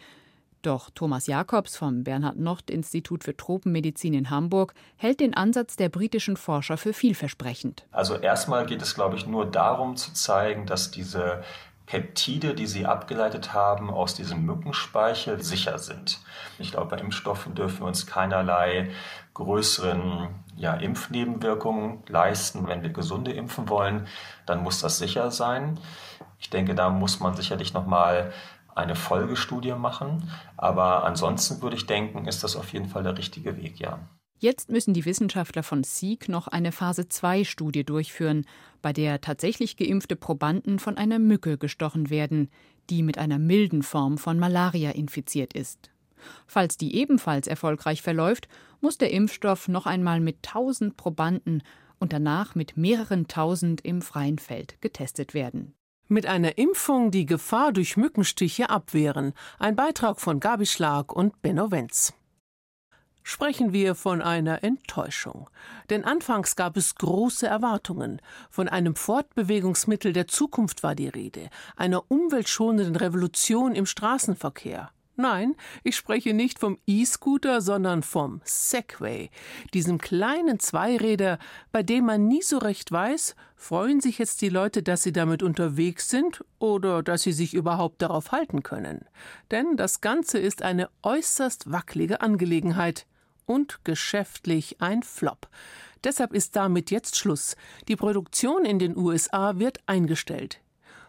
Doch 0.61 0.91
Thomas 0.91 1.25
Jakobs 1.25 1.75
vom 1.75 2.03
Bernhard-Nocht-Institut 2.03 3.23
für 3.23 3.35
Tropenmedizin 3.35 4.13
in 4.13 4.29
Hamburg 4.29 4.75
hält 4.95 5.19
den 5.19 5.33
Ansatz 5.33 5.75
der 5.75 5.89
britischen 5.89 6.37
Forscher 6.37 6.77
für 6.77 6.93
vielversprechend. 6.93 7.87
Also 7.91 8.15
erstmal 8.15 8.67
geht 8.67 8.81
es, 8.81 8.93
glaube 8.93 9.15
ich, 9.15 9.25
nur 9.25 9.49
darum 9.49 9.95
zu 9.95 10.13
zeigen, 10.13 10.67
dass 10.67 10.91
diese 10.91 11.41
Peptide, 11.85 12.53
die 12.53 12.67
sie 12.67 12.85
abgeleitet 12.85 13.53
haben 13.53 13.89
aus 13.89 14.15
diesem 14.15 14.45
Mückenspeichel, 14.45 15.41
sicher 15.41 15.77
sind. 15.77 16.19
Ich 16.59 16.71
glaube, 16.71 16.95
bei 16.95 17.01
Impfstoffen 17.01 17.55
dürfen 17.55 17.81
wir 17.81 17.87
uns 17.87 18.07
keinerlei 18.07 18.91
größeren 19.33 20.29
ja, 20.55 20.75
Impfnebenwirkungen 20.75 22.03
leisten. 22.07 22.67
Wenn 22.67 22.83
wir 22.83 22.91
gesunde 22.91 23.31
impfen 23.31 23.67
wollen, 23.69 24.07
dann 24.45 24.63
muss 24.63 24.79
das 24.79 24.99
sicher 24.99 25.31
sein. 25.31 25.79
Ich 26.39 26.49
denke, 26.49 26.75
da 26.75 26.89
muss 26.89 27.19
man 27.19 27.35
sicherlich 27.35 27.73
nochmal 27.73 28.31
eine 28.75 28.95
Folgestudie 28.95 29.73
machen. 29.73 30.31
Aber 30.57 31.03
ansonsten 31.03 31.61
würde 31.61 31.75
ich 31.75 31.87
denken, 31.87 32.25
ist 32.25 32.43
das 32.43 32.55
auf 32.55 32.73
jeden 32.73 32.87
Fall 32.87 33.03
der 33.03 33.17
richtige 33.17 33.57
Weg, 33.57 33.79
ja. 33.79 33.99
Jetzt 34.41 34.71
müssen 34.71 34.95
die 34.95 35.05
Wissenschaftler 35.05 35.61
von 35.61 35.83
Seek 35.83 36.27
noch 36.27 36.47
eine 36.47 36.71
Phase-2-Studie 36.71 37.83
durchführen, 37.83 38.47
bei 38.81 38.91
der 38.91 39.21
tatsächlich 39.21 39.77
geimpfte 39.77 40.15
Probanden 40.15 40.79
von 40.79 40.97
einer 40.97 41.19
Mücke 41.19 41.59
gestochen 41.59 42.09
werden, 42.09 42.49
die 42.89 43.03
mit 43.03 43.19
einer 43.19 43.37
milden 43.37 43.83
Form 43.83 44.17
von 44.17 44.39
Malaria 44.39 44.89
infiziert 44.89 45.53
ist. 45.53 45.91
Falls 46.47 46.77
die 46.77 46.95
ebenfalls 46.95 47.45
erfolgreich 47.45 48.01
verläuft, 48.01 48.47
muss 48.79 48.97
der 48.97 49.11
Impfstoff 49.11 49.67
noch 49.67 49.85
einmal 49.85 50.19
mit 50.19 50.37
1000 50.37 50.97
Probanden 50.97 51.61
und 51.99 52.11
danach 52.11 52.55
mit 52.55 52.75
mehreren 52.75 53.27
tausend 53.27 53.81
im 53.81 54.01
freien 54.01 54.39
Feld 54.39 54.81
getestet 54.81 55.35
werden. 55.35 55.75
Mit 56.07 56.25
einer 56.25 56.57
Impfung 56.57 57.11
die 57.11 57.27
Gefahr 57.27 57.71
durch 57.71 57.95
Mückenstiche 57.95 58.71
abwehren. 58.71 59.33
Ein 59.59 59.75
Beitrag 59.75 60.19
von 60.19 60.39
Gabi 60.39 60.65
Schlag 60.65 61.15
und 61.15 61.43
Benno 61.43 61.69
Wenz 61.69 62.15
sprechen 63.23 63.73
wir 63.73 63.95
von 63.95 64.21
einer 64.21 64.63
Enttäuschung. 64.63 65.49
Denn 65.89 66.03
anfangs 66.03 66.55
gab 66.55 66.77
es 66.77 66.95
große 66.95 67.47
Erwartungen. 67.47 68.21
Von 68.49 68.67
einem 68.67 68.95
Fortbewegungsmittel 68.95 70.13
der 70.13 70.27
Zukunft 70.27 70.83
war 70.83 70.95
die 70.95 71.09
Rede, 71.09 71.49
einer 71.75 72.09
umweltschonenden 72.09 72.95
Revolution 72.95 73.75
im 73.75 73.85
Straßenverkehr. 73.85 74.91
Nein, 75.17 75.55
ich 75.83 75.97
spreche 75.97 76.33
nicht 76.33 76.57
vom 76.57 76.79
E-Scooter, 76.87 77.61
sondern 77.61 78.01
vom 78.01 78.41
Segway, 78.43 79.29
diesem 79.73 79.99
kleinen 79.99 80.59
Zweiräder, 80.59 81.37
bei 81.71 81.83
dem 81.83 82.05
man 82.05 82.27
nie 82.27 82.41
so 82.41 82.57
recht 82.57 82.91
weiß, 82.91 83.35
freuen 83.55 84.01
sich 84.01 84.17
jetzt 84.17 84.41
die 84.41 84.49
Leute, 84.49 84.81
dass 84.81 85.03
sie 85.03 85.11
damit 85.11 85.43
unterwegs 85.43 86.09
sind 86.09 86.43
oder 86.59 87.03
dass 87.03 87.21
sie 87.23 87.33
sich 87.33 87.53
überhaupt 87.53 88.01
darauf 88.01 88.31
halten 88.31 88.63
können. 88.63 89.05
Denn 89.51 89.75
das 89.75 90.01
Ganze 90.01 90.39
ist 90.39 90.63
eine 90.63 90.89
äußerst 91.03 91.71
wackelige 91.71 92.21
Angelegenheit 92.21 93.05
und 93.45 93.83
geschäftlich 93.83 94.81
ein 94.81 95.03
Flop. 95.03 95.47
Deshalb 96.03 96.33
ist 96.33 96.55
damit 96.55 96.91
jetzt 96.91 97.15
Schluss. 97.15 97.55
Die 97.87 97.95
Produktion 97.95 98.65
in 98.65 98.79
den 98.79 98.97
USA 98.97 99.59
wird 99.59 99.79
eingestellt. 99.85 100.59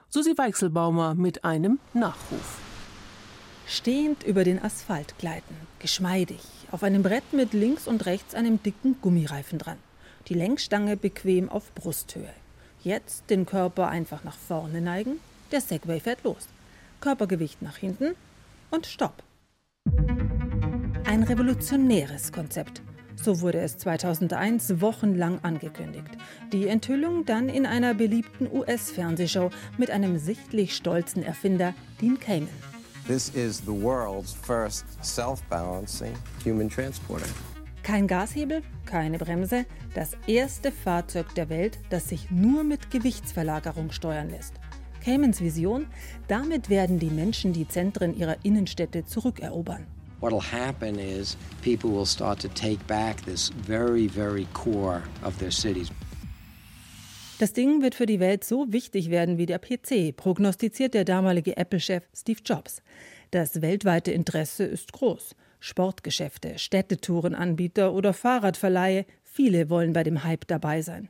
Susi 0.09 0.37
Weichselbaumer 0.37 1.15
mit 1.15 1.45
einem 1.45 1.79
Nachruf. 1.95 2.59
Stehend 3.67 4.23
über 4.25 4.45
den 4.45 4.63
Asphalt 4.63 5.17
gleiten, 5.19 5.57
geschmeidig, 5.79 6.41
auf 6.71 6.83
einem 6.83 7.03
Brett 7.03 7.33
mit 7.33 7.55
links 7.55 7.89
und 7.89 8.05
rechts 8.05 8.35
einem 8.35 8.63
dicken 8.63 9.01
Gummireifen 9.01 9.59
dran. 9.59 9.79
Die 10.29 10.35
Lenkstange 10.35 10.97
bequem 10.97 11.49
auf 11.49 11.75
Brusthöhe. 11.75 12.33
Jetzt 12.83 13.31
den 13.31 13.47
Körper 13.47 13.89
einfach 13.89 14.25
nach 14.25 14.37
vorne 14.37 14.83
neigen, 14.83 15.21
der 15.53 15.61
Segway 15.61 16.01
fährt 16.01 16.25
los. 16.25 16.49
Körpergewicht 17.01 17.63
nach 17.63 17.77
hinten 17.77 18.15
und 18.71 18.87
Stopp. 18.87 19.23
Ein 21.05 21.25
revolutionäres 21.25 22.33
Konzept. 22.33 22.81
So 23.17 23.41
wurde 23.41 23.59
es 23.59 23.77
2001 23.77 24.81
wochenlang 24.81 25.41
angekündigt. 25.43 26.11
Die 26.53 26.69
Enthüllung 26.69 27.25
dann 27.25 27.49
in 27.49 27.67
einer 27.67 27.93
beliebten 27.95 28.49
US-Fernsehshow 28.51 29.51
mit 29.79 29.91
einem 29.91 30.19
sichtlich 30.19 30.75
stolzen 30.75 31.23
Erfinder, 31.23 31.75
Dean 32.01 32.19
Kamen. 32.19 32.49
This 33.07 33.31
is 33.31 33.59
the 33.59 33.73
world's 33.73 34.33
first 34.33 34.85
self-balancing 35.05 36.13
human 36.45 36.71
transporter. 36.71 37.27
Kein 37.83 38.07
Gashebel, 38.07 38.63
keine 38.87 39.19
Bremse, 39.19 39.67
das 39.95 40.13
erste 40.29 40.71
Fahrzeug 40.71 41.35
der 41.35 41.49
Welt, 41.49 41.79
das 41.91 42.09
sich 42.09 42.31
nur 42.31 42.63
mit 42.63 42.91
Gewichtsverlagerung 42.93 43.91
steuern 43.91 44.31
lässt. 44.31 44.55
Caymans 45.05 45.41
Vision, 45.41 45.89
damit 46.29 46.71
werden 46.71 47.01
die 47.01 47.11
Menschen 47.11 47.53
die 47.53 47.67
Zentren 47.67 48.17
ihrer 48.17 48.37
Innenstädte 48.45 49.05
zurückerobern. 49.05 49.87
What'll 50.23 50.41
happen 50.41 50.99
is 50.99 51.37
people 51.61 51.91
will 51.91 52.07
start 52.07 52.39
to 52.39 52.49
take 52.49 52.79
back 52.87 53.21
this 53.23 53.51
very, 53.51 54.07
very 54.07 54.47
core 54.55 55.03
of 55.23 55.39
their 55.39 55.51
cities. 55.51 55.91
Das 57.39 57.53
Ding 57.53 57.83
wird 57.83 57.97
für 57.97 58.07
die 58.07 58.21
Welt 58.21 58.45
so 58.45 58.73
wichtig 58.73 59.11
werden 59.11 59.37
wie 59.37 59.47
der 59.47 59.59
PC, 59.59 60.17
prognostiziert 60.17 60.95
der 60.95 61.05
damalige 61.05 61.57
Apple-Chef 61.57 62.05
Steve 62.15 62.39
Jobs. 62.45 62.83
Das 63.33 63.61
weltweite 63.63 64.13
Interesse 64.13 64.63
ist 64.63 64.93
groß. 64.93 65.35
Sportgeschäfte, 65.59 66.59
Städtetourenanbieter 66.59 67.93
oder 67.93 68.13
Fahrradverleihe, 68.13 69.07
viele 69.25 69.71
wollen 69.71 69.93
bei 69.93 70.05
dem 70.05 70.23
Hype 70.23 70.47
dabei 70.47 70.83
sein. 70.83 71.09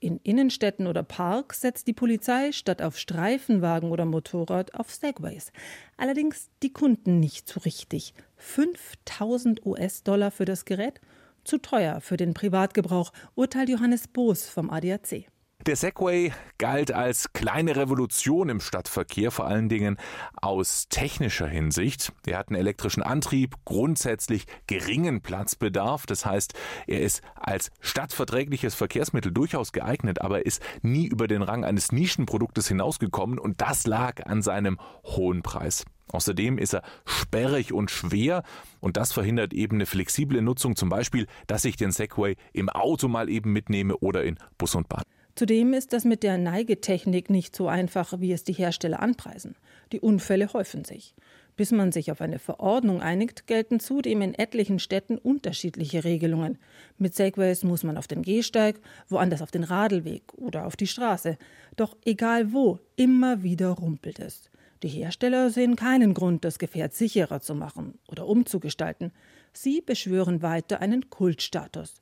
In 0.00 0.18
Innenstädten 0.22 0.86
oder 0.86 1.02
Parks 1.02 1.60
setzt 1.60 1.86
die 1.86 1.92
Polizei 1.92 2.52
statt 2.52 2.82
auf 2.82 2.98
Streifenwagen 2.98 3.90
oder 3.90 4.04
Motorrad 4.04 4.74
auf 4.74 4.90
Segways. 4.90 5.52
Allerdings 5.96 6.50
die 6.62 6.72
Kunden 6.72 7.20
nicht 7.20 7.48
so 7.48 7.60
richtig. 7.60 8.14
5000 8.36 9.64
US-Dollar 9.64 10.30
für 10.30 10.44
das 10.44 10.64
Gerät? 10.64 11.00
Zu 11.44 11.58
teuer 11.58 12.00
für 12.00 12.16
den 12.16 12.34
Privatgebrauch, 12.34 13.12
urteilt 13.34 13.68
Johannes 13.68 14.08
Boos 14.08 14.48
vom 14.48 14.70
ADAC. 14.70 15.31
Der 15.66 15.76
Segway 15.76 16.32
galt 16.58 16.90
als 16.90 17.32
kleine 17.34 17.76
Revolution 17.76 18.48
im 18.48 18.58
Stadtverkehr, 18.58 19.30
vor 19.30 19.46
allen 19.46 19.68
Dingen 19.68 19.96
aus 20.34 20.88
technischer 20.88 21.46
Hinsicht. 21.46 22.12
Er 22.26 22.38
hat 22.38 22.48
einen 22.48 22.58
elektrischen 22.58 23.04
Antrieb, 23.04 23.54
grundsätzlich 23.64 24.46
geringen 24.66 25.20
Platzbedarf. 25.20 26.04
Das 26.06 26.26
heißt, 26.26 26.54
er 26.88 27.02
ist 27.02 27.22
als 27.36 27.70
stadtverträgliches 27.78 28.74
Verkehrsmittel 28.74 29.30
durchaus 29.30 29.70
geeignet, 29.70 30.20
aber 30.20 30.44
ist 30.46 30.60
nie 30.82 31.06
über 31.06 31.28
den 31.28 31.42
Rang 31.42 31.64
eines 31.64 31.92
Nischenproduktes 31.92 32.66
hinausgekommen 32.66 33.38
und 33.38 33.60
das 33.60 33.86
lag 33.86 34.26
an 34.26 34.42
seinem 34.42 34.80
hohen 35.04 35.42
Preis. 35.42 35.84
Außerdem 36.08 36.58
ist 36.58 36.74
er 36.74 36.82
sperrig 37.06 37.72
und 37.72 37.92
schwer 37.92 38.42
und 38.80 38.96
das 38.96 39.12
verhindert 39.12 39.54
eben 39.54 39.76
eine 39.76 39.86
flexible 39.86 40.42
Nutzung, 40.42 40.74
zum 40.74 40.88
Beispiel, 40.88 41.28
dass 41.46 41.64
ich 41.64 41.76
den 41.76 41.92
Segway 41.92 42.34
im 42.52 42.68
Auto 42.68 43.06
mal 43.06 43.28
eben 43.30 43.52
mitnehme 43.52 43.96
oder 43.98 44.24
in 44.24 44.38
Bus 44.58 44.74
und 44.74 44.88
Bahn. 44.88 45.04
Zudem 45.34 45.72
ist 45.72 45.92
das 45.92 46.04
mit 46.04 46.22
der 46.22 46.36
Neigetechnik 46.36 47.30
nicht 47.30 47.56
so 47.56 47.66
einfach, 47.66 48.20
wie 48.20 48.32
es 48.32 48.44
die 48.44 48.52
Hersteller 48.52 49.00
anpreisen. 49.00 49.56
Die 49.92 50.00
Unfälle 50.00 50.52
häufen 50.52 50.84
sich. 50.84 51.14
Bis 51.56 51.70
man 51.70 51.92
sich 51.92 52.10
auf 52.10 52.20
eine 52.20 52.38
Verordnung 52.38 53.00
einigt, 53.00 53.46
gelten 53.46 53.78
zudem 53.78 54.22
in 54.22 54.34
etlichen 54.34 54.78
Städten 54.78 55.18
unterschiedliche 55.18 56.04
Regelungen. 56.04 56.58
Mit 56.98 57.14
Segways 57.14 57.62
muss 57.62 57.82
man 57.82 57.96
auf 57.98 58.08
den 58.08 58.22
Gehsteig, 58.22 58.80
woanders 59.08 59.42
auf 59.42 59.50
den 59.50 59.64
Radlweg 59.64 60.32
oder 60.34 60.66
auf 60.66 60.76
die 60.76 60.86
Straße. 60.86 61.36
Doch 61.76 61.96
egal 62.04 62.52
wo, 62.52 62.78
immer 62.96 63.42
wieder 63.42 63.68
rumpelt 63.68 64.18
es. 64.18 64.50
Die 64.82 64.88
Hersteller 64.88 65.50
sehen 65.50 65.76
keinen 65.76 66.12
Grund, 66.12 66.44
das 66.44 66.58
Gefährt 66.58 66.94
sicherer 66.94 67.40
zu 67.40 67.54
machen 67.54 67.98
oder 68.08 68.26
umzugestalten. 68.26 69.12
Sie 69.52 69.80
beschwören 69.80 70.42
weiter 70.42 70.80
einen 70.80 71.08
Kultstatus. 71.08 72.01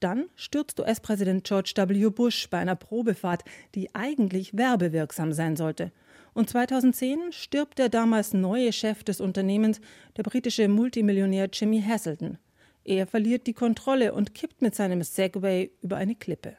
Dann 0.00 0.26
stürzt 0.36 0.78
US-Präsident 0.78 1.44
George 1.44 1.72
W. 1.76 2.10
Bush 2.10 2.48
bei 2.48 2.58
einer 2.58 2.76
Probefahrt, 2.76 3.44
die 3.74 3.94
eigentlich 3.94 4.56
werbewirksam 4.56 5.32
sein 5.32 5.56
sollte. 5.56 5.92
Und 6.34 6.48
2010 6.48 7.32
stirbt 7.32 7.78
der 7.78 7.88
damals 7.88 8.32
neue 8.32 8.72
Chef 8.72 9.02
des 9.02 9.20
Unternehmens, 9.20 9.80
der 10.16 10.22
britische 10.22 10.68
Multimillionär 10.68 11.48
Jimmy 11.52 11.82
Hasselton. 11.82 12.38
Er 12.84 13.06
verliert 13.06 13.46
die 13.46 13.54
Kontrolle 13.54 14.14
und 14.14 14.34
kippt 14.34 14.62
mit 14.62 14.74
seinem 14.74 15.02
Segway 15.02 15.72
über 15.82 15.96
eine 15.96 16.14
Klippe. 16.14 16.56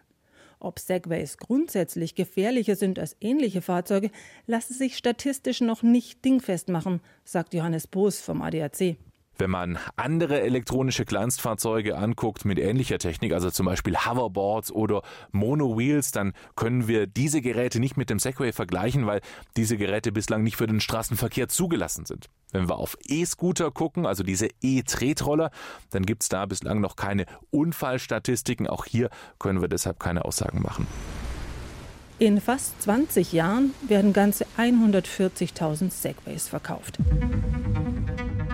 Ob 0.60 0.78
Segways 0.78 1.38
grundsätzlich 1.38 2.16
gefährlicher 2.16 2.76
sind 2.76 3.00
als 3.00 3.16
ähnliche 3.22 3.62
Fahrzeuge, 3.62 4.12
lasse 4.46 4.74
sich 4.74 4.98
statistisch 4.98 5.62
noch 5.62 5.82
nicht 5.82 6.26
dingfest 6.26 6.68
machen, 6.68 7.00
sagt 7.24 7.54
Johannes 7.54 7.88
Boos 7.88 8.20
vom 8.20 8.42
ADAC. 8.42 8.98
Wenn 9.40 9.52
man 9.52 9.80
andere 9.96 10.42
elektronische 10.42 11.06
Kleinstfahrzeuge 11.06 11.98
anguckt 11.98 12.44
mit 12.44 12.60
ähnlicher 12.60 13.00
Technik, 13.00 13.32
also 13.32 13.50
zum 13.50 13.68
Beispiel 13.68 13.96
Hoverboards 13.96 14.70
oder 14.70 15.02
Monowheels, 15.32 16.12
dann 16.12 16.34
können 16.58 16.90
wir 16.90 17.08
diese 17.08 17.40
Geräte 17.40 17.80
nicht 17.80 17.96
mit 17.96 18.10
dem 18.10 18.20
Segway 18.20 18.52
vergleichen, 18.52 19.08
weil 19.08 19.22
diese 19.56 19.78
Geräte 19.78 20.12
bislang 20.12 20.44
nicht 20.44 20.58
für 20.58 20.68
den 20.68 20.82
Straßenverkehr 20.82 21.48
zugelassen 21.48 22.06
sind. 22.06 22.26
Wenn 22.52 22.68
wir 22.68 22.76
auf 22.76 22.98
E-Scooter 23.08 23.72
gucken, 23.72 24.06
also 24.06 24.24
diese 24.24 24.50
E-Tretroller, 24.62 25.52
dann 25.92 26.06
gibt 26.06 26.24
es 26.24 26.28
da 26.28 26.46
bislang 26.46 26.82
noch 26.82 26.98
keine 26.98 27.26
Unfallstatistiken. 27.50 28.68
Auch 28.68 28.84
hier 28.84 29.10
können 29.40 29.62
wir 29.62 29.70
deshalb 29.70 30.02
keine 30.02 30.26
Aussagen 30.26 30.62
machen. 30.62 30.86
In 32.18 32.42
fast 32.42 32.82
20 32.82 33.32
Jahren 33.32 33.74
werden 33.88 34.12
ganze 34.12 34.46
140.000 34.58 35.92
Segways 35.92 36.50
verkauft. 36.50 36.98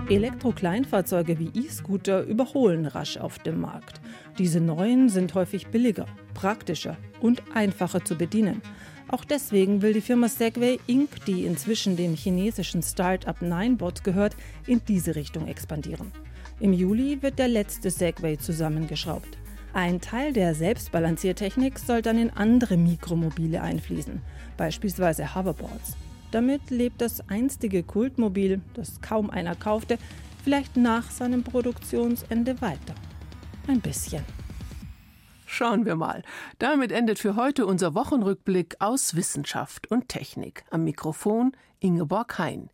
Elektrokleinfahrzeuge 0.10 1.40
wie 1.40 1.52
E-Scooter 1.56 2.24
überholen 2.24 2.86
rasch 2.86 3.18
auf 3.18 3.40
dem 3.40 3.62
Markt. 3.62 4.00
Diese 4.38 4.60
neuen 4.60 5.10
sind 5.10 5.34
häufig 5.34 5.68
billiger, 5.68 6.06
praktischer 6.34 6.98
und 7.22 7.42
einfacher 7.54 8.06
zu 8.06 8.16
bedienen. 8.16 8.62
Auch 9.08 9.26
deswegen 9.26 9.82
will 9.82 9.94
die 9.94 10.02
Firma 10.02 10.28
Segway 10.28 10.80
Inc., 10.88 11.26
die 11.26 11.46
inzwischen 11.46 11.96
dem 11.96 12.16
chinesischen 12.16 12.84
Start-up 12.84 13.42
Ninebot 13.42 14.04
gehört, 14.04 14.36
in 14.68 14.82
diese 14.88 15.16
Richtung 15.16 15.48
expandieren. 15.48 16.12
Im 16.60 16.74
Juli 16.74 17.22
wird 17.22 17.40
der 17.40 17.48
letzte 17.48 17.90
Segway 17.90 18.38
zusammengeschraubt. 18.38 19.38
Ein 19.74 20.02
Teil 20.02 20.34
der 20.34 20.56
Selbstbalanciertechnik 20.56 21.80
soll 21.80 22.02
dann 22.02 22.18
in 22.18 22.30
andere 22.30 22.78
Mikromobile 22.78 23.62
einfließen, 23.62 24.22
beispielsweise 24.56 25.36
Hoverboards. 25.36 25.98
Damit 26.36 26.70
lebt 26.70 27.00
das 27.00 27.30
einstige 27.30 27.82
Kultmobil, 27.82 28.60
das 28.74 29.00
kaum 29.00 29.30
einer 29.30 29.56
kaufte, 29.56 29.98
vielleicht 30.44 30.76
nach 30.76 31.10
seinem 31.10 31.44
Produktionsende 31.44 32.60
weiter. 32.60 32.94
Ein 33.68 33.80
bisschen. 33.80 34.22
Schauen 35.46 35.86
wir 35.86 35.96
mal. 35.96 36.24
Damit 36.60 36.92
endet 36.92 37.20
für 37.20 37.38
heute 37.38 37.66
unser 37.66 37.96
Wochenrückblick 37.96 38.76
aus 38.80 39.16
Wissenschaft 39.16 39.90
und 39.90 40.10
Technik. 40.10 40.66
Am 40.72 40.84
Mikrofon 40.84 41.54
Ingeborg 41.80 42.38
Hein. 42.38 42.70